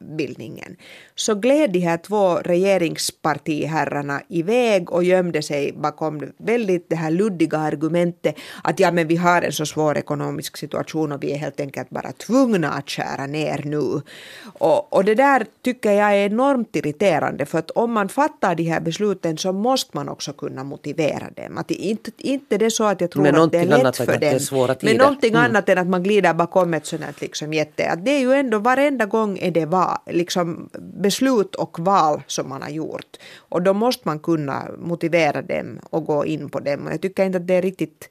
utbildningen 0.00 0.76
så 1.14 1.34
gled 1.34 1.70
de 1.70 1.78
här 1.78 1.96
två 1.96 2.34
regeringspartiherrarna 2.34 4.22
iväg 4.28 4.92
och 4.92 5.04
gömde 5.04 5.42
sig 5.42 5.72
bakom 5.72 6.32
väldigt 6.38 6.90
det 6.90 6.96
här 6.96 7.10
luddiga 7.10 7.58
argumentet 7.58 8.34
att 8.64 8.80
ja 8.80 8.92
men 8.92 9.08
vi 9.08 9.16
har 9.16 9.42
en 9.42 9.52
så 9.52 9.66
svår 9.66 9.98
ekonomisk 9.98 10.56
situation 10.56 11.12
och 11.12 11.22
vi 11.22 11.32
är 11.32 11.36
helt 11.36 11.60
enkelt 11.60 11.90
bara 11.90 12.12
tvungna 12.12 12.70
att 12.70 12.90
skära 12.90 13.26
ner 13.26 13.62
nu. 13.64 14.02
Och, 14.58 14.92
och 14.92 15.04
det 15.04 15.14
där 15.14 15.46
tycker 15.62 15.92
jag 15.92 16.10
är 16.10 16.26
enormt 16.26 16.76
irriterande 16.76 17.46
för 17.46 17.58
att 17.58 17.70
om 17.70 17.92
man 17.92 18.08
fattar 18.08 18.54
de 18.54 18.62
här 18.62 18.80
besluten 18.80 19.38
så 19.38 19.52
måste 19.52 19.96
man 19.96 20.08
också 20.08 20.32
kunna 20.32 20.64
motivera 20.64 21.30
dem. 21.36 21.58
Att 21.58 21.70
inte, 21.70 22.10
inte 22.18 22.58
det 22.58 22.66
är 22.66 22.70
så 22.70 22.84
att 22.84 23.00
jag 23.00 23.10
tror 23.10 23.22
men 23.22 23.36
att 23.36 23.52
det 23.52 23.58
är 23.58 23.64
lätt 23.64 23.96
för 23.96 24.06
dem. 24.06 24.76
Men 24.82 24.96
någonting 24.96 25.30
mm. 25.30 25.44
annat 25.44 25.68
än 25.68 25.78
att 25.78 25.86
man 25.86 26.02
glider 26.02 26.34
bakom 26.34 26.74
ett 26.74 26.86
sånt 26.86 27.02
här 27.02 27.14
liksom 27.20 27.52
jätte. 27.52 27.90
Att 27.90 28.04
det 28.04 28.10
är 28.10 28.20
ju 28.20 28.32
ändå 28.32 28.58
varenda 28.58 29.06
gång 29.06 29.38
är 29.38 29.50
det 29.50 29.66
val, 29.66 29.89
liksom 30.06 30.70
beslut 30.78 31.54
och 31.54 31.78
val 31.78 32.22
som 32.26 32.48
man 32.48 32.62
har 32.62 32.70
gjort. 32.70 33.16
Och 33.38 33.62
då 33.62 33.72
måste 33.72 34.08
man 34.08 34.18
kunna 34.18 34.70
motivera 34.78 35.42
dem 35.42 35.80
och 35.90 36.04
gå 36.04 36.26
in 36.26 36.50
på 36.50 36.60
dem. 36.60 36.86
Och 36.86 36.92
jag 36.92 37.00
tycker 37.00 37.24
inte 37.24 37.38
att 37.38 37.46
det 37.46 37.54
är 37.54 37.62
riktigt 37.62 38.08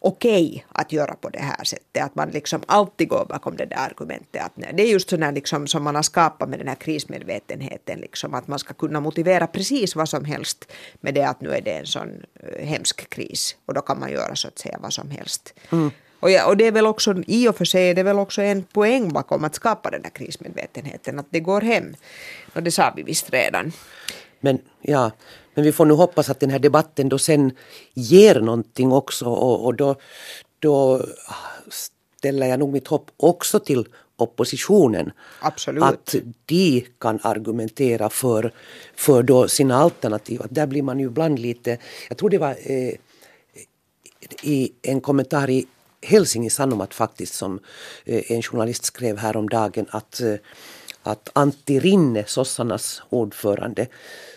okej 0.00 0.50
okay 0.50 0.62
att 0.68 0.92
göra 0.92 1.14
på 1.14 1.28
det 1.28 1.38
här 1.38 1.64
sättet. 1.64 2.04
Att 2.04 2.14
man 2.14 2.30
liksom 2.30 2.60
alltid 2.66 3.08
går 3.08 3.26
bakom 3.28 3.56
det 3.56 3.64
där 3.64 3.76
argumentet. 3.76 4.42
Att 4.42 4.52
det 4.56 4.82
är 4.82 4.86
just 4.86 5.10
sådär 5.10 5.32
liksom 5.32 5.66
som 5.66 5.84
man 5.84 5.94
har 5.94 6.02
skapat 6.02 6.48
med 6.48 6.58
den 6.58 6.68
här 6.68 6.74
krismedvetenheten. 6.74 8.00
Liksom, 8.00 8.34
att 8.34 8.48
man 8.48 8.58
ska 8.58 8.74
kunna 8.74 9.00
motivera 9.00 9.46
precis 9.46 9.96
vad 9.96 10.08
som 10.08 10.24
helst 10.24 10.72
med 11.00 11.14
det 11.14 11.24
att 11.24 11.40
nu 11.40 11.50
är 11.50 11.60
det 11.60 11.72
en 11.72 11.86
sån 11.86 12.22
eh, 12.34 12.66
hemsk 12.66 13.10
kris. 13.10 13.56
Och 13.66 13.74
då 13.74 13.80
kan 13.80 14.00
man 14.00 14.10
göra 14.10 14.36
så 14.36 14.48
att 14.48 14.58
säga 14.58 14.78
vad 14.82 14.92
som 14.92 15.10
helst. 15.10 15.54
Mm. 15.72 15.90
Och, 16.20 16.30
ja, 16.30 16.46
och 16.46 16.56
det 16.56 16.66
är 16.66 16.72
väl 16.72 16.86
också, 16.86 17.14
i 17.26 17.48
och 17.48 17.56
för 17.56 17.64
sig, 17.64 17.94
det 17.94 18.00
är 18.00 18.04
väl 18.04 18.18
också 18.18 18.42
en 18.42 18.62
poäng 18.62 19.12
bakom 19.12 19.44
att 19.44 19.54
skapa 19.54 19.90
den 19.90 20.04
här 20.04 20.10
krismedvetenheten, 20.10 21.18
att 21.18 21.26
det 21.30 21.40
går 21.40 21.60
hem. 21.60 21.96
Och 22.54 22.62
det 22.62 22.70
sa 22.70 22.92
vi 22.96 23.02
visst 23.02 23.30
redan. 23.32 23.72
Men, 24.40 24.58
ja, 24.80 25.10
men 25.54 25.64
vi 25.64 25.72
får 25.72 25.84
nu 25.84 25.94
hoppas 25.94 26.30
att 26.30 26.40
den 26.40 26.50
här 26.50 26.58
debatten 26.58 27.08
då 27.08 27.18
sen 27.18 27.52
ger 27.94 28.40
någonting 28.40 28.92
också 28.92 29.26
och, 29.26 29.64
och 29.64 29.74
då, 29.74 29.96
då 30.58 31.02
ställer 31.70 32.46
jag 32.46 32.58
nog 32.58 32.72
mitt 32.72 32.88
hopp 32.88 33.10
också 33.16 33.60
till 33.60 33.86
oppositionen. 34.16 35.12
Absolut. 35.40 35.82
Att 35.82 36.14
de 36.46 36.86
kan 36.98 37.18
argumentera 37.22 38.10
för, 38.10 38.52
för 38.94 39.22
då 39.22 39.48
sina 39.48 39.76
alternativ. 39.76 40.40
Där 40.50 40.66
blir 40.66 40.82
man 40.82 41.00
ju 41.00 41.06
ibland 41.06 41.38
lite, 41.38 41.78
jag 42.08 42.18
tror 42.18 42.30
det 42.30 42.38
var 42.38 42.50
eh, 42.50 42.94
i 44.42 44.72
en 44.82 45.00
kommentar 45.00 45.50
i 45.50 45.66
Helsingin 46.02 46.50
Sanomat 46.50 46.94
faktiskt 46.94 47.34
som 47.34 47.60
eh, 48.04 48.32
en 48.32 48.42
journalist 48.42 48.84
skrev 48.84 49.18
häromdagen 49.18 49.86
att, 49.90 50.20
eh, 50.20 50.34
att 51.02 51.30
Antti 51.32 51.80
Rinne, 51.80 52.24
sossarnas 52.26 53.02
ordförande, 53.08 53.86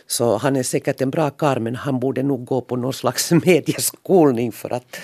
så 0.08 0.38
han 0.38 0.56
är 0.56 0.64
säkert 0.64 1.02
en 1.02 1.10
bra 1.10 1.30
karl 1.30 1.60
men 1.60 1.76
han 1.76 2.00
borde 2.00 2.24
nog 2.24 2.46
gå 2.46 2.62
på 2.62 2.76
någon 2.76 2.94
slags 2.94 3.32
medieskolning 3.46 4.52
för 4.52 4.74
att 4.74 4.98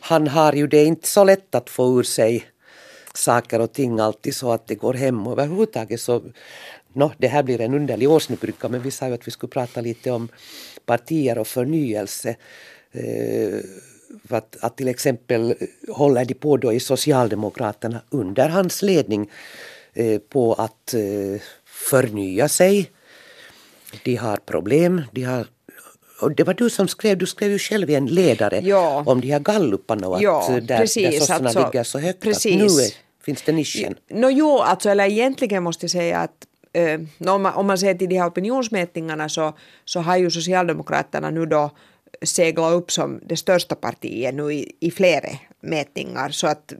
han 0.00 0.28
har 0.28 0.52
ju 0.52 0.66
det 0.66 0.84
inte 0.84 1.08
så 1.08 1.24
lätt 1.24 1.54
att 1.54 1.70
få 1.70 1.98
ur 1.98 2.02
sig 2.02 2.46
saker 3.14 3.60
och 3.60 3.72
ting 3.72 4.00
alltid 4.00 4.34
så 4.34 4.52
att 4.52 4.66
det 4.66 4.74
går 4.74 4.94
hem 4.94 5.26
och 5.26 5.32
överhuvudtaget 5.32 6.00
så 6.00 6.22
no, 6.92 7.12
det 7.18 7.28
här 7.28 7.42
blir 7.42 7.60
en 7.60 7.74
underlig 7.74 8.10
åsnebrygga 8.10 8.68
men 8.68 8.82
vi 8.82 8.90
sa 8.90 9.08
ju 9.08 9.14
att 9.14 9.26
vi 9.26 9.30
skulle 9.30 9.50
prata 9.50 9.80
lite 9.80 10.10
om 10.10 10.28
partier 10.86 11.38
och 11.38 11.46
förnyelse. 11.46 12.36
Eh, 12.92 13.60
Eh, 14.30 14.36
att, 14.36 14.56
att 14.60 14.76
till 14.76 14.88
exempel 14.88 15.54
håller 15.88 16.24
de 16.24 16.34
på 16.34 16.56
då 16.56 16.72
i 16.72 16.80
Socialdemokraterna 16.80 18.00
under 18.10 18.48
hans 18.48 18.82
ledning 18.82 19.30
eh, 19.94 20.18
på 20.18 20.54
att 20.54 20.94
eh, 20.94 21.40
förnya 21.64 22.48
sig. 22.48 22.90
De 24.04 24.16
har 24.16 24.36
problem. 24.36 25.02
De 25.12 25.22
har, 25.22 25.46
och 26.20 26.34
det 26.34 26.44
var 26.44 26.54
du 26.54 26.70
som 26.70 26.88
skrev, 26.88 27.18
du 27.18 27.26
skrev 27.26 27.50
ju 27.50 27.58
själv 27.58 27.90
i 27.90 27.94
en 27.94 28.06
ledare 28.06 28.60
ja. 28.60 29.02
om 29.06 29.20
de 29.20 29.28
här 29.30 29.40
galluparna 29.40 30.08
och 30.08 30.22
ja, 30.22 30.48
att 30.50 30.68
där, 30.68 30.78
precis, 30.78 31.10
där 31.10 31.18
sossarna 31.18 31.48
alltså, 31.48 31.66
ligger 31.66 31.84
så 31.84 31.98
högt 31.98 32.20
precis. 32.20 32.52
att 32.52 32.58
nu 32.58 32.82
är, 32.82 32.90
finns 33.24 33.42
det 33.42 33.52
nischen. 33.52 33.94
No, 34.10 34.30
jo, 34.30 34.58
alltså, 34.58 34.90
eller 34.90 35.04
egentligen 35.04 35.62
måste 35.62 35.84
jag 35.84 35.90
säga 35.90 36.18
att 36.18 36.46
eh, 36.72 37.00
om, 37.34 37.42
man, 37.42 37.54
om 37.54 37.66
man 37.66 37.78
ser 37.78 37.94
till 37.94 38.08
de 38.08 38.18
här 38.18 38.28
opinionsmätningarna 38.28 39.28
så, 39.28 39.52
så 39.84 40.00
har 40.00 40.16
ju 40.16 40.30
Socialdemokraterna 40.30 41.30
nu 41.30 41.46
då 41.46 41.70
segla 42.22 42.70
upp 42.70 42.92
som 42.92 43.20
det 43.26 43.36
största 43.36 43.74
partiet 43.74 44.34
nu 44.34 44.52
i, 44.52 44.72
i 44.80 44.90
flera 44.90 45.28
mätningar 45.62 46.28
så 46.28 46.46
att 46.46 46.72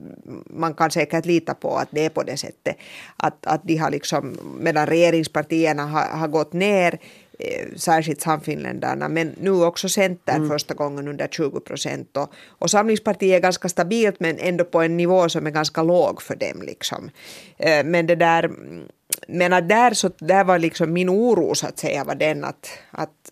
man 0.49 0.73
kan 0.73 0.91
säkert 0.91 1.25
lita 1.25 1.53
på 1.53 1.75
att 1.75 1.87
det 1.91 2.05
är 2.05 2.09
på 2.09 2.23
det 2.23 2.37
sättet. 2.37 2.77
Att, 3.17 3.45
att 3.45 3.61
de 3.63 3.77
har 3.77 3.91
liksom, 3.91 4.37
medan 4.59 4.87
regeringspartierna 4.87 5.85
har, 5.85 6.17
har 6.17 6.27
gått 6.27 6.53
ner 6.53 6.99
eh, 7.39 7.75
särskilt 7.75 8.21
Samfinländarna, 8.21 9.09
men 9.09 9.35
nu 9.41 9.51
också 9.51 9.89
Centern 9.89 10.35
mm. 10.35 10.49
första 10.49 10.73
gången 10.73 11.07
under 11.07 11.27
20 11.27 11.59
procent. 11.59 12.17
Och, 12.17 12.33
och 12.47 12.71
Samlingspartiet 12.71 13.37
är 13.37 13.39
ganska 13.39 13.69
stabilt 13.69 14.19
men 14.19 14.37
ändå 14.39 14.63
på 14.63 14.81
en 14.81 14.97
nivå 14.97 15.29
som 15.29 15.47
är 15.47 15.51
ganska 15.51 15.83
låg 15.83 16.21
för 16.21 16.35
dem. 16.35 16.61
Liksom. 16.61 17.09
Eh, 17.57 17.85
men 17.85 18.07
det 18.07 18.15
där, 18.15 18.51
men 19.27 19.53
att 19.53 19.69
där, 19.69 19.93
så, 19.93 20.11
där 20.17 20.43
var 20.43 20.59
liksom 20.59 20.93
min 20.93 21.09
oro 21.09 21.55
så 21.55 21.67
att 21.67 21.79
säga 21.79 22.03
var 22.03 22.15
den 22.15 22.43
att, 22.43 22.69
att 22.91 23.29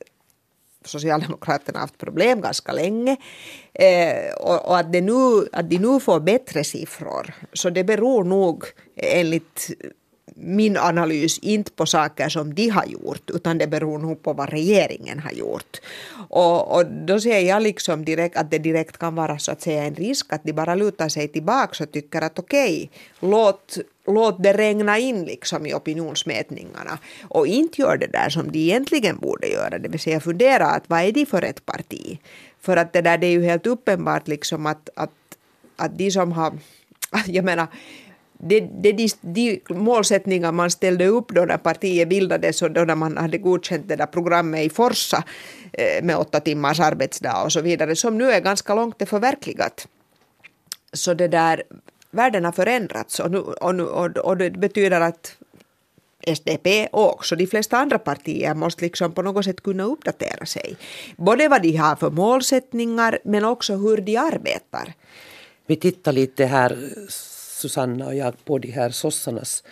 Socialdemokraterna 0.85 1.79
haft 1.79 1.97
problem 1.97 2.41
ganska 2.41 2.71
länge. 2.71 3.17
Eh, 3.73 4.33
och, 4.39 4.65
och, 4.65 4.77
att, 4.77 4.91
det 4.91 5.01
nu, 5.01 5.47
att 5.51 5.69
de 5.69 5.77
nu 5.77 5.99
får 5.99 6.19
bättre 6.19 6.63
siffror, 6.63 7.33
så 7.53 7.69
det 7.69 7.83
beror 7.83 8.23
nog 8.23 8.65
enligt 8.95 9.69
min 10.43 10.77
analys 10.77 11.39
inte 11.39 11.71
på 11.71 11.85
saker 11.85 12.29
som 12.29 12.53
de 12.53 12.69
har 12.69 12.85
gjort 12.85 13.29
utan 13.29 13.57
det 13.57 13.67
beror 13.67 13.99
nog 13.99 14.23
på 14.23 14.33
vad 14.33 14.49
regeringen 14.49 15.19
har 15.19 15.31
gjort. 15.31 15.77
Och, 16.29 16.75
och 16.75 16.85
då 16.85 17.19
ser 17.19 17.39
jag 17.39 17.61
liksom 17.61 18.05
direkt 18.05 18.37
att 18.37 18.51
det 18.51 18.57
direkt 18.57 18.97
kan 18.97 19.15
vara 19.15 19.39
så 19.39 19.51
att 19.51 19.61
säga 19.61 19.83
en 19.83 19.95
risk 19.95 20.33
att 20.33 20.43
de 20.43 20.53
bara 20.53 20.75
lutar 20.75 21.09
sig 21.09 21.27
tillbaka 21.27 21.83
och 21.83 21.91
tycker 21.91 22.21
att 22.21 22.39
okej, 22.39 22.89
okay, 22.91 23.29
låt, 23.31 23.77
låt 24.07 24.43
det 24.43 24.53
regna 24.53 24.97
in 24.97 25.25
liksom 25.25 25.65
i 25.65 25.73
opinionsmätningarna 25.73 26.99
och 27.29 27.47
inte 27.47 27.81
gör 27.81 27.97
det 27.97 28.07
där 28.07 28.29
som 28.29 28.51
de 28.51 28.59
egentligen 28.59 29.17
borde 29.17 29.47
göra, 29.47 29.79
det 29.79 29.89
vill 29.89 29.99
säga 29.99 30.19
fundera 30.19 30.65
att 30.65 30.83
vad 30.87 30.99
är 31.01 31.11
de 31.11 31.25
för 31.25 31.41
ett 31.41 31.65
parti? 31.65 32.19
För 32.61 32.77
att 32.77 32.93
det 32.93 33.01
där 33.01 33.17
det 33.17 33.27
är 33.27 33.31
ju 33.31 33.43
helt 33.43 33.67
uppenbart 33.67 34.27
liksom 34.27 34.65
att, 34.65 34.89
att, 34.95 35.11
att 35.75 35.97
de 35.97 36.11
som 36.11 36.31
har 36.31 36.53
jag 37.25 37.45
menar, 37.45 37.67
det, 38.43 38.59
det, 38.59 38.91
de, 38.91 39.11
de 39.21 39.73
målsättningar 39.73 40.51
man 40.51 40.71
ställde 40.71 41.07
upp 41.07 41.31
då 41.31 41.45
när 41.45 41.57
partiet 41.57 42.09
bildades 42.09 42.61
och 42.61 42.71
då 42.71 42.83
när 42.83 42.95
man 42.95 43.17
hade 43.17 43.37
godkänt 43.37 43.87
det 43.87 43.95
där 43.95 44.05
programmet 44.05 44.65
i 44.65 44.69
Forsa 44.69 45.23
eh, 45.73 46.03
med 46.03 46.17
åtta 46.17 46.39
timmars 46.39 46.79
arbetsdag 46.79 47.43
och 47.43 47.51
så 47.51 47.61
vidare, 47.61 47.95
som 47.95 48.17
nu 48.17 48.31
är 48.31 48.39
ganska 48.39 48.75
långt 48.75 49.09
förverkligat. 49.09 49.87
Så 50.93 51.13
det 51.13 51.27
där, 51.27 51.63
världen 52.11 52.45
har 52.45 52.51
förändrats 52.51 53.19
och, 53.19 53.31
nu, 53.31 53.37
och, 53.37 53.75
nu, 53.75 53.83
och, 53.83 54.17
och 54.17 54.37
det 54.37 54.49
betyder 54.51 55.01
att 55.01 55.37
SDP 56.27 56.87
och 56.91 57.13
också 57.13 57.35
de 57.35 57.47
flesta 57.47 57.77
andra 57.77 57.99
partier 57.99 58.53
måste 58.53 58.81
liksom 58.81 59.11
på 59.11 59.21
något 59.21 59.45
sätt 59.45 59.63
kunna 59.63 59.83
uppdatera 59.83 60.45
sig. 60.45 60.75
Både 61.17 61.47
vad 61.47 61.61
de 61.61 61.75
har 61.77 61.95
för 61.95 62.09
målsättningar 62.09 63.19
men 63.23 63.45
också 63.45 63.75
hur 63.75 63.97
de 63.97 64.17
arbetar. 64.17 64.93
Vi 65.65 65.75
tittar 65.75 66.11
lite 66.11 66.45
här, 66.45 66.77
Susanna 67.61 68.05
och 68.05 68.15
jag, 68.15 68.45
på 68.45 68.57
de 68.57 68.71
här 68.71 68.89
sossarnas 68.89 69.63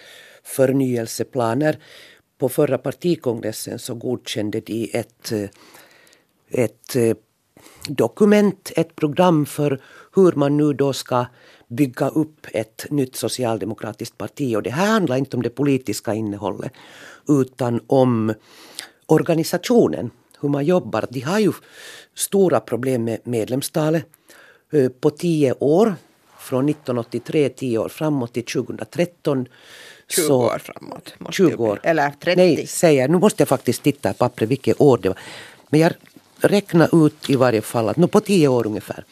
förnyelseplaner. 0.43 1.78
På 2.38 2.49
förra 2.49 2.78
partikongressen 2.78 3.80
så 3.80 3.95
godkände 3.95 4.60
de 4.60 4.89
ett, 4.93 5.32
eh, 5.32 5.49
ett 6.49 6.95
eh, 6.95 7.17
dokument, 7.88 8.71
ett 8.75 8.95
program 8.95 9.45
för 9.45 9.82
hur 10.15 10.32
man 10.32 10.58
nu 10.58 10.73
då 10.73 10.93
ska 10.93 11.25
bygga 11.67 12.10
upp 12.10 12.47
ett 12.54 12.86
nytt 12.89 13.15
socialdemokratiskt 13.15 14.17
parti. 14.17 14.56
Och 14.56 14.63
det 14.63 14.69
här 14.69 14.88
handlar 14.88 15.17
inte 15.17 15.38
om 15.38 15.43
det 15.43 15.49
politiska 15.49 16.13
innehållet 16.13 16.71
utan 17.28 17.82
om 17.88 18.34
organisationen, 19.06 20.12
hur 20.41 20.49
man 20.49 20.65
jobbar. 20.65 21.06
De 21.10 21.19
har 21.19 21.39
ju 21.39 21.52
stora 22.15 22.60
problem 22.60 23.04
med 23.04 23.19
medlemstalet. 23.23 24.06
Eh, 24.71 24.89
på 24.89 25.10
tio 25.10 25.54
år, 25.60 25.95
från 26.49 26.69
1983 26.69 27.49
tio 27.49 27.77
år 27.77 27.89
framåt 27.89 28.33
till 28.33 28.45
2013 28.45 29.45
20 30.07 30.21
så, 30.21 30.41
år 30.41 30.62
framåt. 30.63 31.13
20 31.29 31.63
år. 31.63 31.79
Eller 31.83 32.12
30. 32.12 32.35
Nej, 32.35 32.67
säger 32.67 33.07
Nu 33.07 33.17
måste 33.17 33.41
jag 33.41 33.47
faktiskt 33.47 33.83
titta 33.83 34.12
i 34.12 34.13
pappret 34.13 34.49
vilket 34.49 34.81
år 34.81 34.97
det 34.97 35.09
var. 35.09 35.17
Men 35.69 35.79
jag 35.79 35.93
räknar 36.39 37.05
ut 37.05 37.29
i 37.29 37.35
varje 37.35 37.62
fall 37.62 37.89
att 37.89 37.97
nu 37.97 38.07
på 38.07 38.19
tio 38.19 38.47
år 38.47 38.67
ungefär 38.67 39.03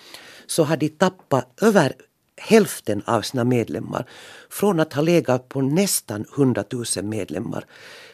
så 0.48 0.64
har 0.64 0.78
de 0.78 0.90
tappat 0.90 1.48
över 1.62 1.94
hälften 2.38 3.02
av 3.06 3.22
sina 3.22 3.44
medlemmar. 3.44 4.06
Från 4.50 4.80
att 4.80 4.94
ha 4.94 5.02
legat 5.02 5.50
på 5.50 5.62
nästan 5.62 6.26
100 6.36 6.64
000 6.72 7.06
medlemmar 7.06 7.66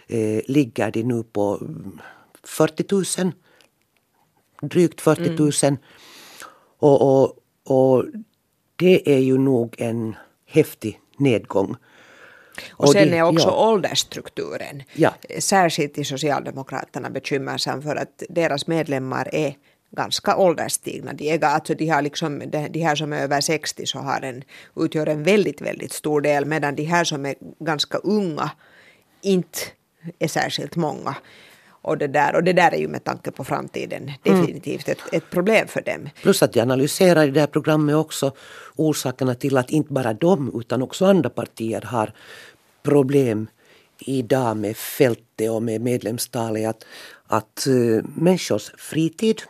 eh, 0.08 0.42
ligger 0.48 0.92
de 0.92 1.04
nu 1.04 1.24
på 1.24 1.60
40 2.44 3.22
000. 3.24 3.32
Drygt 4.62 5.02
40 5.02 5.30
000. 5.30 5.52
Mm. 5.64 5.78
Och, 6.80 7.02
och, 7.02 7.38
och 7.64 8.06
det 8.84 9.10
är 9.16 9.20
ju 9.20 9.38
nog 9.38 9.76
en 9.78 10.16
häftig 10.46 11.00
nedgång. 11.18 11.76
Och, 12.72 12.90
sen 12.90 13.12
det, 13.12 13.18
är 13.18 13.24
också 13.24 13.48
ja. 13.48 13.70
åldersstrukturen, 13.70 14.84
ja. 14.94 15.14
särskilt 15.40 15.98
i 15.98 16.04
Socialdemokraterna 16.04 17.10
bekymmersam 17.10 17.82
för 17.82 17.96
att 17.96 18.24
deras 18.30 18.68
medlemmar 18.68 19.36
är 19.36 19.56
ganska 19.92 20.38
ålderstigna. 20.38 21.14
De, 21.14 21.30
är, 21.30 21.44
alltså 21.44 21.74
de, 21.74 21.90
har 21.90 22.02
liksom, 22.02 22.40
de, 22.40 22.68
de 22.68 22.80
här 22.80 22.96
som 22.96 23.14
är 23.14 23.22
över 23.22 23.42
60 23.42 23.86
så 23.86 24.00
har 24.00 24.22
en, 24.22 24.44
utgör 24.76 25.08
en 25.08 25.24
väldigt, 25.24 25.62
väldigt 25.62 25.94
stor 25.94 26.22
del 26.22 26.46
medan 26.46 26.76
de 26.76 26.84
här 26.84 27.04
som 27.04 27.26
är 27.26 27.36
ganska 27.60 27.98
unga 27.98 28.52
inte 29.22 29.60
är 30.20 30.28
särskilt 30.28 30.76
många. 30.76 31.16
Och 31.84 31.98
det, 31.98 32.08
där, 32.08 32.36
och 32.36 32.44
det 32.44 32.54
där 32.54 32.72
är 32.74 32.78
ju 32.78 32.88
med 32.88 33.04
tanke 33.04 33.32
på 33.32 33.44
framtiden 33.44 34.04
mm. 34.04 34.42
definitivt 34.42 34.90
ett, 34.90 35.00
ett 35.12 35.30
problem 35.30 35.68
för 35.68 35.82
dem. 35.82 36.10
Plus 36.22 36.44
att 36.44 36.54
de 36.54 36.62
analyserar 36.62 37.28
i 37.28 37.32
det 37.32 37.40
här 37.40 37.48
programmet 37.48 37.96
också 37.96 38.32
orsakerna 38.76 39.36
till 39.36 39.58
att 39.58 39.70
inte 39.70 39.94
bara 39.94 40.14
de 40.14 40.60
utan 40.60 40.82
också 40.82 41.06
andra 41.06 41.30
partier 41.30 41.82
har 41.82 42.14
problem 42.84 43.48
idag 44.00 44.58
med 44.58 44.78
fältet 44.78 45.52
och 45.52 45.64
med 45.64 45.82
medlemstalet. 45.82 46.70
Att, 46.70 46.86
att 47.28 47.68
uh, 47.68 48.04
människors 48.16 48.72
fritid 48.78 49.42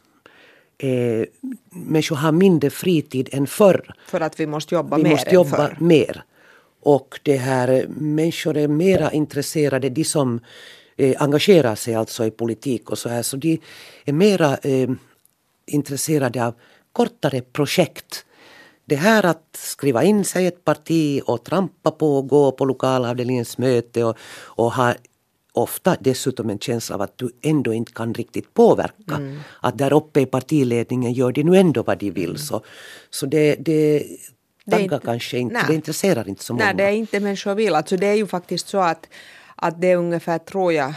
eh, 0.77 1.25
människor 1.69 2.15
har 2.15 2.31
mindre 2.31 2.69
fritid 2.69 3.29
än 3.31 3.47
förr. 3.47 3.95
För 4.07 4.21
att 4.21 4.39
vi 4.39 4.47
måste 4.47 4.75
jobba 4.75 4.97
vi 4.97 5.03
mer 5.03 5.11
måste 5.11 5.35
jobba 5.35 5.57
förr. 5.57 5.77
mer. 5.79 6.23
Och 6.81 7.19
det 7.23 7.37
här, 7.37 7.85
människor 7.97 8.57
är 8.57 8.67
mera 8.67 9.11
intresserade, 9.11 9.89
de 9.89 10.03
som 10.03 10.39
eh, 10.97 11.15
engagerar 11.21 11.75
sig 11.75 11.95
alltså 11.95 12.25
i 12.25 12.31
politik 12.31 12.89
och 12.89 12.97
så 12.97 13.09
här, 13.09 13.23
så 13.23 13.37
de 13.37 13.59
är 14.05 14.13
mera 14.13 14.57
eh, 14.57 14.89
intresserade 15.65 16.45
av 16.45 16.53
kortare 16.91 17.41
projekt. 17.41 18.25
Det 18.85 18.95
här 18.95 19.25
att 19.25 19.47
skriva 19.53 20.03
in 20.03 20.25
sig 20.25 20.43
i 20.43 20.47
ett 20.47 20.65
parti 20.65 21.21
och 21.25 21.43
trampa 21.43 21.91
på 21.91 22.17
och 22.17 22.27
gå 22.27 22.51
på 22.51 22.65
lokalavdelningens 22.65 23.57
möte 23.57 24.03
och, 24.03 24.17
och 24.45 24.73
ha 24.73 24.93
ofta 25.53 25.95
dessutom 25.99 26.49
en 26.49 26.59
känsla 26.59 26.95
av 26.95 27.01
att 27.01 27.17
du 27.17 27.31
ändå 27.41 27.73
inte 27.73 27.91
kan 27.91 28.13
riktigt 28.13 28.53
påverka. 28.53 29.15
Mm. 29.15 29.39
Att 29.59 29.77
där 29.77 29.93
uppe 29.93 30.21
i 30.21 30.25
partiledningen 30.25 31.13
gör 31.13 31.31
de 31.31 31.43
nu 31.43 31.57
ändå 31.57 31.83
vad 31.83 31.97
de 31.97 32.11
vill. 32.11 32.29
Mm. 32.29 32.37
Så, 32.37 32.61
så 33.09 33.25
det, 33.25 33.55
det 33.55 34.03
taggar 34.71 34.99
kanske 34.99 35.37
inte, 35.37 35.53
nej. 35.53 35.63
det 35.67 35.75
intresserar 35.75 36.29
inte 36.29 36.43
så 36.43 36.53
många. 36.53 36.65
Nej, 36.65 36.73
det 36.75 36.83
är 36.83 36.91
inte 36.91 37.19
människor 37.19 37.55
vill. 37.55 37.75
Alltså 37.75 37.97
det 37.97 38.07
är 38.07 38.13
ju 38.13 38.27
faktiskt 38.27 38.67
så 38.67 38.77
att, 38.77 39.07
att 39.63 39.81
det 39.81 39.91
är 39.91 39.95
ungefär, 39.95 40.37
tror 40.37 40.73
jag, 40.73 40.93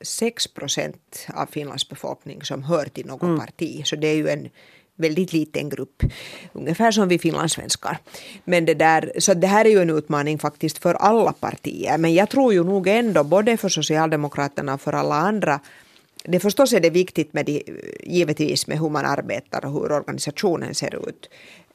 6 0.00 0.46
procent 0.46 1.26
av 1.34 1.46
Finlands 1.46 1.88
befolkning 1.88 2.42
som 2.42 2.62
hör 2.62 2.84
till 2.84 3.06
något 3.06 3.22
mm. 3.22 3.38
parti. 3.38 3.82
Så 3.86 3.96
det 3.96 4.06
är 4.06 4.14
ju 4.14 4.28
en 4.28 4.48
väldigt 4.96 5.32
liten 5.32 5.68
grupp, 5.68 6.02
ungefär 6.52 6.90
som 6.90 7.08
vi 7.08 7.18
finlandssvenskar. 7.18 7.98
Men 8.44 8.64
det 8.64 8.74
där, 8.74 9.12
så 9.18 9.34
det 9.34 9.46
här 9.46 9.64
är 9.64 9.70
ju 9.70 9.82
en 9.82 9.90
utmaning 9.90 10.38
faktiskt 10.38 10.78
för 10.78 10.94
alla 10.94 11.32
partier. 11.32 11.98
Men 11.98 12.14
jag 12.14 12.30
tror 12.30 12.52
ju 12.52 12.64
nog 12.64 12.88
ändå, 12.88 13.24
både 13.24 13.56
för 13.56 13.68
Socialdemokraterna 13.68 14.74
och 14.74 14.80
för 14.80 14.92
alla 14.92 15.14
andra, 15.14 15.60
det 16.24 16.40
förstås 16.40 16.72
är 16.72 16.80
det 16.80 16.90
viktigt 16.90 17.32
med 17.32 17.46
de, 17.46 17.62
givetvis 18.02 18.66
med 18.66 18.78
hur 18.78 18.90
man 18.90 19.04
arbetar 19.04 19.64
och 19.64 19.72
hur 19.72 19.92
organisationen 19.92 20.74
ser 20.74 21.08
ut. 21.08 21.28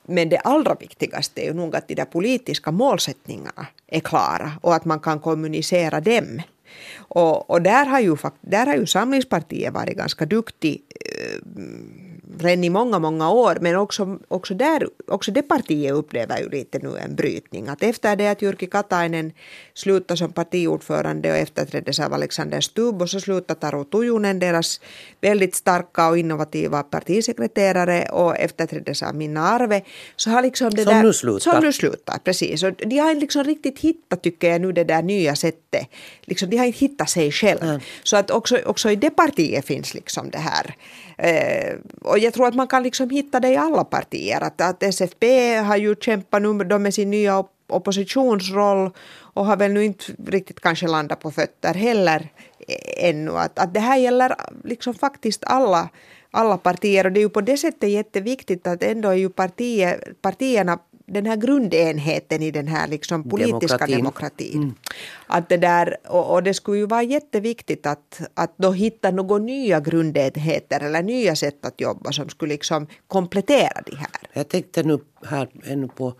Men 0.09 0.29
det 0.29 0.37
allra 0.37 0.75
viktigaste 0.75 1.41
är 1.41 1.45
ju 1.45 1.53
nog 1.53 1.75
att 1.75 1.87
de 1.87 1.95
där 1.95 2.05
politiska 2.05 2.71
målsättningarna 2.71 3.67
är 3.87 3.99
klara 3.99 4.51
och 4.61 4.75
att 4.75 4.85
man 4.85 4.99
kan 4.99 5.19
kommunicera 5.19 5.99
dem. 6.01 6.41
Och, 6.97 7.49
och 7.49 7.61
där, 7.61 7.85
har 7.85 7.99
ju, 7.99 8.17
där 8.41 8.65
har 8.65 8.75
ju 8.75 8.85
Samlingspartiet 8.85 9.73
varit 9.73 9.97
ganska 9.97 10.25
duktig 10.25 10.81
eh, 11.05 11.39
redan 12.43 12.63
i 12.63 12.69
många, 12.69 12.99
många 12.99 13.31
år. 13.31 13.57
Men 13.61 13.75
också, 13.75 14.19
också, 14.27 14.53
där, 14.53 14.87
också 15.07 15.31
det 15.31 15.41
partiet 15.41 15.93
upplever 15.93 16.39
ju 16.39 16.49
lite 16.49 16.79
nu 16.79 16.97
en 16.97 17.15
brytning. 17.15 17.67
Att 17.67 17.83
efter 17.83 18.15
det 18.15 18.27
att 18.27 18.41
Jyrki 18.41 18.67
Katainen 18.67 19.31
slutade 19.73 20.17
som 20.17 20.33
partiordförande 20.33 21.31
och 21.31 21.37
efterträddes 21.37 21.99
av 21.99 22.13
Alexander 22.13 22.61
Stubb 22.61 23.01
och 23.01 23.09
så 23.09 23.19
slutade 23.19 23.59
Taru 23.59 23.83
Tujunen, 23.83 24.39
deras 24.39 24.81
väldigt 25.21 25.55
starka 25.55 26.09
och 26.09 26.17
innovativa 26.17 26.83
partisekreterare 26.83 28.09
och 28.09 28.37
efterträddes 28.37 29.03
av 29.03 29.15
Minna 29.15 29.41
Arve. 29.41 29.81
Så 30.15 30.29
har 30.29 30.41
liksom 30.41 30.69
det 30.69 30.83
som 30.83 30.93
där, 30.93 31.03
nu 31.03 31.13
slutar. 31.13 31.51
Som 31.51 31.63
nu 31.63 31.73
slutar, 31.73 32.17
precis. 32.23 32.63
Och 32.63 32.73
de 32.73 32.97
har 32.97 33.15
liksom 33.15 33.43
riktigt 33.43 33.79
hittat, 33.79 34.23
tycker 34.23 34.51
jag, 34.51 34.61
nu 34.61 34.71
det 34.71 34.83
där 34.83 35.01
nya 35.01 35.35
sättet. 35.35 35.87
Liksom, 36.21 36.49
de 36.49 36.57
har 36.57 36.65
inte 36.65 36.79
hittat 36.79 37.09
sig 37.09 37.31
själva. 37.31 37.65
Mm. 37.65 37.79
Så 38.03 38.17
att 38.17 38.31
också, 38.31 38.57
också 38.65 38.91
i 38.91 38.95
det 38.95 39.09
partiet 39.09 39.65
finns 39.65 39.93
liksom 39.93 40.29
det 40.29 40.37
här 40.37 40.75
Eh, 41.21 41.75
och 42.01 42.19
jag 42.19 42.33
tror 42.33 42.47
att 42.47 42.55
man 42.55 42.67
kan 42.67 42.83
liksom 42.83 43.09
hitta 43.09 43.39
det 43.39 43.49
i 43.49 43.57
alla 43.57 43.83
partier. 43.83 44.41
Att, 44.41 44.61
att 44.61 44.83
SFP 44.83 45.55
har 45.55 45.77
ju 45.77 45.95
kämpat 45.95 46.41
nu 46.41 46.79
med 46.79 46.93
sin 46.93 47.11
nya 47.11 47.43
oppositionsroll 47.67 48.91
och 49.33 49.45
har 49.45 49.57
väl 49.57 49.71
nu 49.71 49.83
inte 49.85 50.03
riktigt 50.27 50.59
kanske 50.59 50.87
landat 50.87 51.19
på 51.19 51.31
fötter 51.31 51.73
heller 51.73 52.29
eh, 52.67 53.09
ännu. 53.09 53.31
Att, 53.31 53.59
att 53.59 53.73
det 53.73 53.79
här 53.79 53.97
gäller 53.97 54.35
liksom 54.63 54.93
faktiskt 54.93 55.43
alla, 55.43 55.89
alla 56.31 56.57
partier 56.57 57.05
och 57.05 57.11
det 57.11 57.19
är 57.19 57.21
ju 57.21 57.29
på 57.29 57.41
det 57.41 57.57
sättet 57.57 57.89
jätteviktigt 57.89 58.67
att 58.67 58.83
ändå 58.83 59.09
är 59.09 59.13
ju 59.13 59.29
partier, 59.29 60.13
partierna 60.21 60.79
den 61.09 61.25
här 61.25 61.35
grundenheten 61.35 62.41
i 62.41 62.51
den 62.51 62.67
här 62.67 62.87
liksom 62.87 63.29
politiska 63.29 63.77
demokratin. 63.77 63.97
demokratin. 63.97 64.63
Mm. 64.63 64.75
Att 65.27 65.49
det 65.49 65.57
där, 65.57 65.97
och, 66.07 66.33
och, 66.33 66.43
det 66.43 66.53
skulle 66.53 66.77
ju 66.77 66.85
vara 66.85 67.03
jätteviktigt 67.03 67.85
att, 67.85 68.21
att 68.33 68.53
då 68.57 68.71
hitta 68.71 69.11
några 69.11 69.37
nya 69.37 69.79
grundenheter 69.79 70.83
eller 70.83 71.03
nya 71.03 71.35
sätt 71.35 71.65
att 71.65 71.81
jobba 71.81 72.11
som 72.11 72.29
skulle 72.29 72.53
liksom 72.53 72.87
komplettera 73.07 73.81
de 73.85 73.95
här. 73.95 74.21
Jag 74.33 74.47
tänkte 74.47 74.83
nu 74.83 74.99
här 75.25 75.49
ännu 75.63 75.87
på 75.87 76.13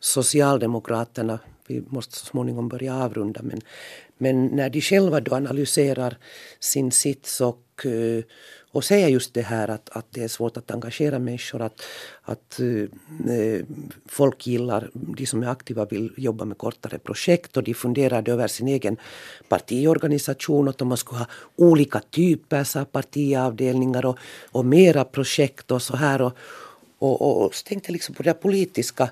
Socialdemokraterna. 0.00 1.38
Vi 1.66 1.82
måste 1.88 2.16
så 2.16 2.26
småningom 2.26 2.68
börja 2.68 2.94
avrunda. 2.94 3.40
Men, 3.42 3.60
men 4.18 4.46
när 4.46 4.70
de 4.70 4.80
själva 4.80 5.20
då 5.20 5.34
analyserar 5.34 6.16
sin 6.60 6.92
sits 6.92 7.40
och 7.40 7.82
uh, 7.86 8.22
och 8.72 8.84
säga 8.84 9.08
just 9.08 9.34
det 9.34 9.42
här 9.42 9.68
att, 9.68 9.90
att 9.90 10.06
det 10.10 10.22
är 10.22 10.28
svårt 10.28 10.56
att 10.56 10.70
engagera 10.70 11.18
människor, 11.18 11.62
att, 11.62 11.82
att 12.22 12.60
eh, 12.60 13.36
eh 13.36 13.64
folk 14.08 14.46
gillar, 14.46 14.90
de 14.92 15.26
som 15.26 15.42
är 15.42 15.48
aktiva 15.48 15.84
vill 15.84 16.12
jobba 16.16 16.44
med 16.44 16.58
kortare 16.58 16.98
projekt 16.98 17.56
och 17.56 17.62
de 17.62 17.74
funderade 17.74 18.32
över 18.32 18.48
sin 18.48 18.68
egen 18.68 18.96
partiorganisation, 19.48 20.68
att 20.68 20.82
om 20.82 20.88
man 20.88 20.98
skulle 20.98 21.18
ha 21.18 21.26
olika 21.56 22.00
typer 22.00 22.78
av 22.78 22.84
partiavdelningar 22.84 24.06
och, 24.06 24.18
och 24.52 24.64
mera 24.64 25.04
projekt 25.04 25.70
och 25.70 25.82
så 25.82 25.96
här. 25.96 26.22
Och, 26.22 26.32
och, 26.98 27.22
och, 27.22 27.46
och 27.46 27.52
tänkte 27.64 27.92
liksom 27.92 28.14
på 28.14 28.22
det 28.22 28.34
politiska 28.34 29.10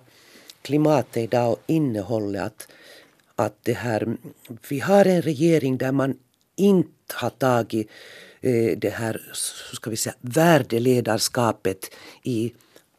klimatet 0.62 1.16
idag 1.16 1.52
och 1.52 1.62
innehållet. 1.66 2.42
Att, 2.42 2.68
att 3.36 3.54
det 3.62 3.72
här, 3.72 4.16
vi 4.68 4.80
har 4.80 5.04
en 5.04 5.22
regering 5.22 5.78
där 5.78 5.92
man 5.92 6.18
inte 6.56 7.14
har 7.14 7.30
tagit 7.30 7.88
det 8.76 8.94
här, 8.94 9.22
ska 9.72 9.90
vi 9.90 9.96
säga, 9.96 10.14
värdeledarskapet 10.20 11.94
i 12.22 12.52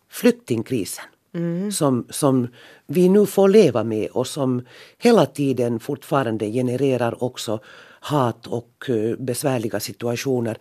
flyktingkrisen. 0.09 1.05
mm. 1.33 1.71
som, 1.71 2.07
som 2.09 2.47
vi 2.87 3.09
nu 3.09 3.25
får 3.25 3.49
leva 3.49 3.83
med 3.83 4.09
och 4.09 4.27
som 4.27 4.65
hela 4.97 5.25
tiden 5.25 5.79
fortfarande 5.79 6.51
genererar 6.51 7.23
också 7.23 7.59
hat 7.99 8.47
och 8.47 8.85
uh, 8.89 9.15
besvärliga 9.17 9.79
situationer. 9.79 10.57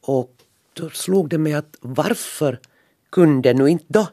Och 0.00 0.32
då 0.72 0.90
slog 0.90 1.28
det 1.28 1.38
mig 1.38 1.54
att 1.54 1.76
varför 1.80 2.58
kunde 3.10 3.54
nu 3.54 3.68
inte 3.68 3.84
då 3.88 4.06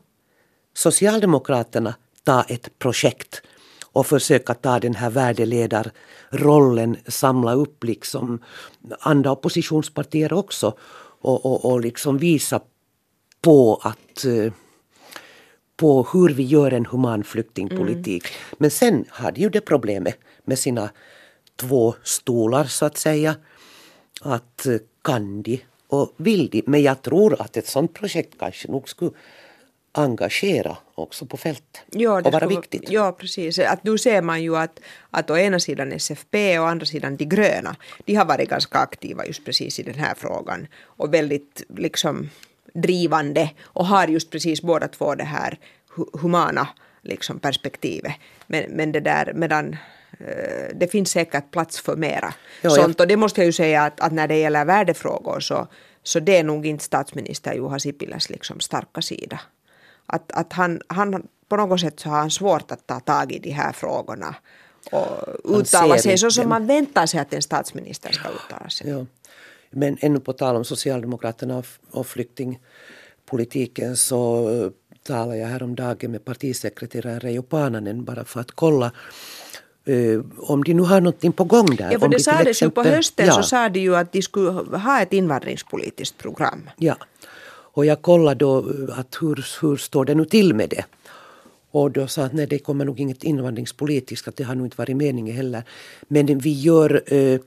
Socialdemokraterna 0.73 1.95
ta 2.23 2.43
ett 2.43 2.79
projekt 2.79 3.41
och 3.95 4.07
försöka 4.07 4.53
ta 4.53 4.79
den 4.79 4.95
här 4.95 5.09
värdeledarrollen, 5.09 6.97
samla 7.07 7.53
upp 7.53 7.83
liksom 7.83 8.39
andra 8.99 9.31
oppositionspartier 9.31 10.33
också 10.33 10.77
och, 11.21 11.45
och, 11.45 11.71
och 11.71 11.81
liksom 11.81 12.17
visa 12.17 12.61
på 13.41 13.79
att 13.83 14.25
eh, 14.25 14.53
på 15.77 16.07
hur 16.13 16.29
vi 16.29 16.43
gör 16.43 16.71
en 16.71 16.85
human 16.85 17.23
flyktingpolitik. 17.23 18.23
Mm. 18.23 18.55
Men 18.57 18.71
sen 18.71 19.05
hade 19.09 19.41
ju 19.41 19.49
det 19.49 19.61
problemet 19.61 20.17
med 20.43 20.59
sina 20.59 20.89
två 21.55 21.95
stolar 22.03 22.65
så 22.65 22.85
att 22.85 22.97
säga. 22.97 23.35
Att 24.21 24.65
eh, 24.65 24.77
kan 25.01 25.41
de 25.41 25.61
och 25.87 26.13
vill 26.17 26.49
de? 26.49 26.63
Men 26.65 26.83
jag 26.83 27.01
tror 27.01 27.41
att 27.41 27.57
ett 27.57 27.67
sådant 27.67 27.93
projekt 27.93 28.39
kanske 28.39 28.71
nog 28.71 28.89
skulle 28.89 29.11
engagera 29.97 30.77
också 30.95 31.25
på 31.25 31.37
fältet 31.37 31.83
ja, 31.91 32.21
och 32.21 32.31
vara 32.31 32.47
viktigt. 32.47 32.89
Ja, 32.89 33.11
precis. 33.11 33.59
Att 33.59 33.83
nu 33.83 33.97
ser 33.97 34.21
man 34.21 34.43
ju 34.43 34.57
att, 34.57 34.79
att 35.11 35.29
å 35.29 35.37
ena 35.37 35.59
sidan 35.59 35.91
SFP 35.91 36.59
och 36.59 36.65
å 36.65 36.67
andra 36.67 36.85
sidan 36.85 37.17
de 37.17 37.25
gröna, 37.25 37.75
de 38.05 38.15
har 38.15 38.25
varit 38.25 38.49
ganska 38.49 38.77
aktiva 38.77 39.25
just 39.25 39.45
precis 39.45 39.79
i 39.79 39.83
den 39.83 39.95
här 39.95 40.15
frågan 40.15 40.67
och 40.83 41.13
väldigt 41.13 41.63
liksom 41.77 42.29
drivande 42.73 43.49
och 43.63 43.85
har 43.85 44.07
just 44.07 44.31
precis 44.31 44.61
båda 44.61 44.87
två 44.87 45.15
det 45.15 45.23
här 45.23 45.59
humana 46.21 46.67
liksom 47.01 47.39
perspektivet. 47.39 48.13
Men, 48.47 48.63
men 48.69 48.91
det 48.91 48.99
där 48.99 49.33
medan 49.35 49.73
eh, 50.19 50.75
det 50.75 50.87
finns 50.87 51.11
säkert 51.11 51.51
plats 51.51 51.79
för 51.79 51.95
mera 51.95 52.33
jo, 52.61 52.69
sånt. 52.69 52.99
Och 52.99 53.07
det 53.07 53.17
måste 53.17 53.41
jag 53.41 53.45
ju 53.45 53.51
säga 53.51 53.83
att, 53.83 53.99
att 53.99 54.11
när 54.11 54.27
det 54.27 54.37
gäller 54.37 54.65
värdefrågor 54.65 55.39
så, 55.39 55.67
så 56.03 56.19
det 56.19 56.37
är 56.37 56.43
nog 56.43 56.65
inte 56.65 56.83
statsminister 56.83 57.53
Juha 57.53 57.79
Sipiläs 57.79 58.29
liksom 58.29 58.59
starka 58.59 59.01
sida. 59.01 59.39
Att, 60.05 60.31
att 60.31 60.53
han, 60.53 60.81
han, 60.87 61.27
på 61.49 61.55
något 61.55 61.79
sätt 61.79 61.99
så 61.99 62.09
har 62.09 62.17
han 62.17 62.31
svårt 62.31 62.71
att 62.71 62.87
ta 62.87 62.99
tag 62.99 63.31
i 63.31 63.39
de 63.39 63.49
här 63.49 63.71
frågorna 63.71 64.35
och 64.91 65.59
uttala 65.59 65.97
sig 65.97 66.17
så 66.17 66.31
som 66.31 66.49
man 66.49 66.67
väntar 66.67 67.05
sig 67.05 67.19
att 67.19 67.33
en 67.33 67.41
statsminister 67.41 68.11
ska 68.11 68.29
uttala 68.29 68.69
sig. 68.69 68.89
Ja. 68.89 69.05
Men 69.69 69.97
ännu 70.01 70.19
på 70.19 70.33
tal 70.33 70.55
om 70.55 70.65
Socialdemokraterna 70.65 71.63
och 71.91 72.07
flyktingpolitiken 72.07 73.97
så 73.97 74.49
eh, 74.49 74.69
talade 75.03 75.37
jag 75.37 75.47
häromdagen 75.47 76.11
med 76.11 76.25
partisekreterare 76.25 77.19
Reijo 77.19 77.43
Paananen 77.43 78.05
bara 78.05 78.25
för 78.25 78.39
att 78.39 78.51
kolla 78.51 78.91
Uh, 79.87 80.25
om 80.37 80.63
de 80.63 80.73
nu 80.73 80.83
har 80.83 81.01
någonting 81.01 81.31
på 81.31 81.43
gång 81.43 81.75
där. 81.75 81.91
Ja, 81.91 81.99
för 81.99 82.07
det 82.07 82.17
de 82.17 82.23
sades 82.23 82.63
ju 82.63 82.69
på 82.69 82.83
hösten 82.83 83.25
ja. 83.25 83.33
så 83.33 83.43
sa 83.43 83.69
de 83.69 83.79
ju 83.79 83.95
att 83.95 84.11
de 84.11 84.21
skulle 84.21 84.51
ha 84.77 85.01
ett 85.01 85.13
invandringspolitiskt 85.13 86.17
program. 86.17 86.69
Ja, 86.77 86.95
och 87.75 87.85
jag 87.85 88.01
kollade 88.01 88.45
då 88.45 88.57
eh, 88.57 88.99
att 88.99 89.17
hur, 89.21 89.45
hur 89.61 89.77
står 89.77 90.05
det 90.05 90.15
nu 90.15 90.25
till 90.25 90.53
med 90.53 90.69
det. 90.69 90.85
Och 91.71 91.91
då 91.91 92.07
sa 92.07 92.23
att 92.23 92.33
nej, 92.33 92.47
det 92.47 92.59
kommer 92.59 92.85
nog 92.85 92.99
inget 92.99 93.23
invandringspolitiskt, 93.23 94.27
att 94.27 94.35
det 94.35 94.43
har 94.43 94.55
nog 94.55 94.65
inte 94.65 94.77
varit 94.77 94.97
meningen 94.97 95.35
heller. 95.35 95.63
Men 96.07 96.37
vi 96.37 96.51
gör 96.51 97.13
uh, 97.13 97.39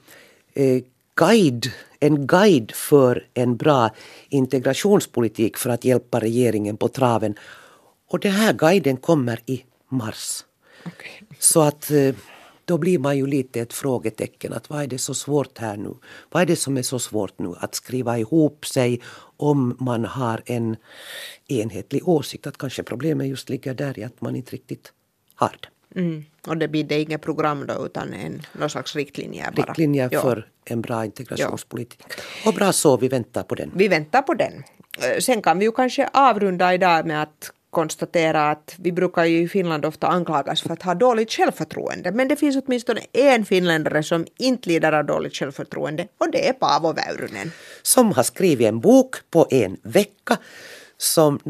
uh, 0.60 0.82
guide, 1.14 1.66
en 2.00 2.26
guide 2.26 2.72
för 2.72 3.26
en 3.34 3.56
bra 3.56 3.90
integrationspolitik 4.28 5.56
för 5.56 5.70
att 5.70 5.84
hjälpa 5.84 6.20
regeringen 6.20 6.76
på 6.76 6.88
traven. 6.88 7.34
Och 8.08 8.20
den 8.20 8.32
här 8.32 8.52
guiden 8.52 8.96
kommer 8.96 9.40
i 9.46 9.64
mars. 9.88 10.44
Okay. 10.86 11.10
Så 11.38 11.60
att 11.60 11.90
eh, 11.90 12.14
då 12.68 12.78
blir 12.78 12.98
man 12.98 13.16
ju 13.16 13.26
lite 13.26 13.60
ett 13.60 13.72
frågetecken. 13.72 14.52
Att 14.52 14.70
vad 14.70 14.82
är 14.82 14.86
det 14.86 14.98
så 14.98 15.14
svårt 15.14 15.58
här 15.58 15.76
nu? 15.76 15.94
Vad 16.30 16.42
är 16.42 16.46
det 16.46 16.56
som 16.56 16.76
är 16.76 16.82
så 16.82 16.98
svårt 16.98 17.38
nu? 17.38 17.54
Att 17.58 17.74
skriva 17.74 18.18
ihop 18.18 18.66
sig 18.66 19.00
om 19.36 19.76
man 19.80 20.04
har 20.04 20.42
en 20.46 20.76
enhetlig 21.48 22.08
åsikt. 22.08 22.46
Att 22.46 22.58
kanske 22.58 22.82
problemet 22.82 23.26
just 23.26 23.48
ligger 23.48 23.74
där 23.74 23.98
i 23.98 24.04
att 24.04 24.20
man 24.20 24.36
inte 24.36 24.52
riktigt 24.52 24.92
har 25.34 25.56
det. 25.60 26.00
Mm. 26.00 26.24
Och 26.46 26.56
det 26.56 26.68
blir 26.68 26.92
inget 26.92 27.22
program 27.22 27.66
då 27.66 27.86
utan 27.86 28.12
en, 28.12 28.42
någon 28.52 28.70
slags 28.70 28.96
riktlinjer 28.96 29.50
bara. 29.56 29.66
Riktlinjer 29.66 30.08
ja. 30.12 30.22
för 30.22 30.48
en 30.64 30.80
bra 30.80 31.04
integrationspolitik. 31.04 32.04
Ja. 32.08 32.50
Och 32.50 32.54
bra 32.54 32.72
så, 32.72 32.96
vi 32.96 33.08
väntar 33.08 33.42
på 33.42 33.54
den. 33.54 33.70
Vi 33.74 33.88
väntar 33.88 34.22
på 34.22 34.34
den. 34.34 34.64
Eh, 35.02 35.18
sen 35.20 35.42
kan 35.42 35.58
vi 35.58 35.64
ju 35.64 35.72
kanske 35.72 36.08
avrunda 36.12 36.74
idag 36.74 37.06
med 37.06 37.22
att 37.22 37.52
konstatera 37.70 38.50
att 38.50 38.74
vi 38.78 38.92
brukar 38.92 39.24
ju 39.24 39.42
i 39.42 39.48
Finland 39.48 39.84
ofta 39.84 40.06
anklagas 40.06 40.62
för 40.62 40.70
att 40.70 40.82
ha 40.82 40.94
dåligt 40.94 41.32
självförtroende. 41.32 42.12
Men 42.12 42.28
det 42.28 42.36
finns 42.36 42.56
åtminstone 42.56 43.00
en 43.12 43.44
finländare 43.44 44.02
som 44.02 44.26
inte 44.38 44.68
lider 44.68 44.92
av 44.92 45.04
dåligt 45.04 45.34
självförtroende 45.36 46.08
och 46.18 46.30
det 46.30 46.48
är 46.48 46.52
Paavo 46.52 46.92
Väyrynen. 46.92 47.52
Som 47.82 48.12
har 48.12 48.22
skrivit 48.22 48.68
en 48.68 48.80
bok 48.80 49.16
på 49.30 49.46
en 49.50 49.76
vecka 49.82 50.36
som 50.96 51.40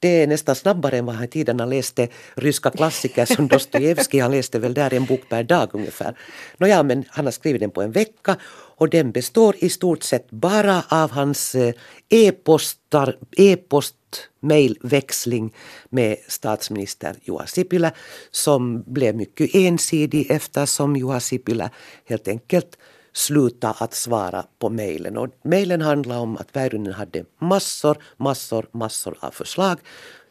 det 0.00 0.22
är 0.22 0.26
nästan 0.26 0.54
snabbare 0.54 0.98
än 0.98 1.06
vad 1.06 1.14
han 1.14 1.24
i 1.24 1.28
tiderna 1.28 1.66
läste 1.66 2.08
ryska 2.34 2.70
klassiker 2.70 3.24
som 3.24 3.48
Dostojevskij. 3.48 4.20
Han 4.20 4.30
läste 4.30 4.58
väl 4.58 4.74
där 4.74 4.94
en 4.94 5.04
bok 5.04 5.28
per 5.28 5.42
dag 5.42 5.68
ungefär. 5.72 6.14
Nåja, 6.56 6.82
men 6.82 7.04
han 7.08 7.24
har 7.24 7.32
skrivit 7.32 7.60
den 7.60 7.70
på 7.70 7.82
en 7.82 7.92
vecka 7.92 8.36
och 8.76 8.88
den 8.88 9.12
består 9.12 9.54
i 9.58 9.68
stort 9.68 10.02
sett 10.02 10.30
bara 10.30 10.82
av 10.88 11.10
hans 11.10 11.54
eh, 11.54 11.74
e-postar, 12.08 13.16
e-post 13.36 13.94
mejlväxling 14.40 15.54
med 15.90 16.16
statsminister 16.28 17.14
Juha 17.22 17.46
Sipilä 17.46 17.92
som 18.30 18.82
blev 18.82 19.16
mycket 19.16 19.54
ensidig 19.54 20.30
eftersom 20.30 20.96
Juha 20.96 21.20
Sipilä 21.20 21.70
helt 22.04 22.28
enkelt 22.28 22.78
sluta 23.12 23.70
att 23.70 23.94
svara 23.94 24.44
på 24.58 24.68
mejlen. 24.68 25.16
Och 25.16 25.28
mejlen 25.42 25.80
handlade 25.80 26.20
om 26.20 26.36
att 26.36 26.56
Väyrynen 26.56 26.92
hade 26.92 27.24
massor, 27.38 27.96
massor, 28.16 28.66
massor 28.72 29.16
av 29.20 29.30
förslag 29.30 29.78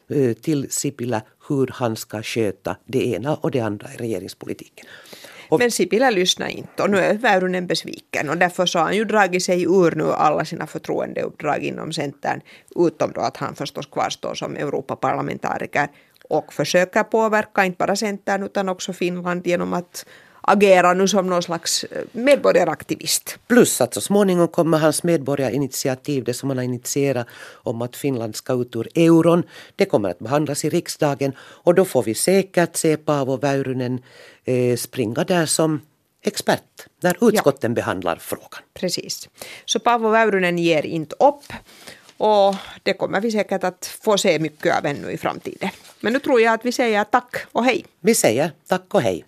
eh, 0.10 0.34
till 0.34 0.72
Sipilä 0.72 1.22
hur 1.48 1.70
han 1.74 1.96
ska 1.96 2.24
sköta 2.24 2.76
det 2.86 3.08
ena 3.08 3.36
och 3.36 3.52
det 3.52 3.60
andra 3.60 3.94
i 3.94 3.98
regeringspolitiken. 3.98 4.86
Och, 5.50 5.60
Men 5.60 5.72
Sipilä 5.72 6.12
lyssnade 6.12 6.52
inte. 6.52 6.84
Och 6.84 6.90
nu 6.90 6.98
är 6.98 7.14
Väyrynen 7.14 7.68
besviken 7.68 8.30
och 8.30 8.38
därför 8.38 8.66
så 8.66 8.80
har 8.80 8.86
han 8.86 8.96
ju 8.96 9.06
dragit 9.06 9.44
sig 9.44 9.64
ur 9.64 9.96
nu 9.96 10.12
alla 10.12 10.46
sina 10.46 10.68
förtroendeuppdrag 10.68 11.64
inom 11.64 11.94
Centern 11.94 12.42
utom 12.76 13.12
då 13.12 13.22
att 13.22 13.38
han 13.38 13.56
förstås 13.56 13.86
kvarstår 13.86 14.34
som 14.34 14.56
Europaparlamentariker 14.56 15.88
och 16.30 16.54
försöker 16.54 17.04
påverka 17.04 17.66
inte 17.66 17.78
bara 17.78 17.96
Centern 17.96 18.44
utan 18.44 18.70
också 18.70 18.94
Finland 18.94 19.48
genom 19.48 19.74
att 19.74 20.06
agera 20.50 20.94
nu 20.94 21.08
som 21.08 21.28
någon 21.28 21.44
slags 21.44 21.84
eh, 21.84 22.04
medborgaraktivist. 22.12 23.40
Plus 23.48 23.82
att 23.82 23.94
så 23.94 24.02
småningom 24.02 24.48
kommer 24.48 24.78
hans 24.78 25.04
medborgarinitiativ, 25.04 26.24
det 26.24 26.34
som 26.34 26.50
han 26.50 26.58
har 26.58 26.66
initierat 26.66 27.28
om 27.54 27.82
att 27.82 27.96
Finland 27.96 28.36
ska 28.36 28.54
ut 28.54 28.76
ur 28.76 28.88
euron, 28.96 29.44
det 29.76 29.86
kommer 29.86 30.10
att 30.10 30.20
behandlas 30.20 30.66
i 30.66 30.70
riksdagen 30.70 31.34
och 31.40 31.76
då 31.76 31.86
får 31.86 32.04
vi 32.04 32.16
säkert 32.16 32.76
se 32.76 32.98
Paavo 32.98 33.38
Väyrynen 33.38 34.02
eh, 34.46 34.76
springa 34.78 35.24
där 35.24 35.46
som 35.46 35.82
expert 36.22 36.88
när 37.02 37.30
utskotten 37.30 37.72
ja. 37.72 37.76
behandlar 37.76 38.16
frågan. 38.16 38.62
Precis. 38.74 39.30
Så 39.66 39.80
Paavo 39.80 40.10
Väyrynen 40.10 40.58
ger 40.58 40.86
inte 40.86 41.16
upp 41.20 41.54
och 42.18 42.56
det 42.84 42.94
kommer 42.94 43.22
vi 43.22 43.32
säkert 43.32 43.64
att 43.64 43.86
få 44.04 44.18
se 44.18 44.40
mycket 44.40 44.78
av 44.78 44.86
ännu 44.86 45.12
i 45.12 45.18
framtiden. 45.18 45.70
Men 46.00 46.14
nu 46.14 46.20
tror 46.20 46.42
jag 46.42 46.54
att 46.54 46.66
vi 46.66 46.72
säger 46.72 47.04
tack 47.04 47.36
och 47.52 47.64
hej. 47.64 47.86
Vi 48.00 48.16
säger 48.16 48.52
tack 48.68 48.94
och 48.94 49.02
hej. 49.02 49.26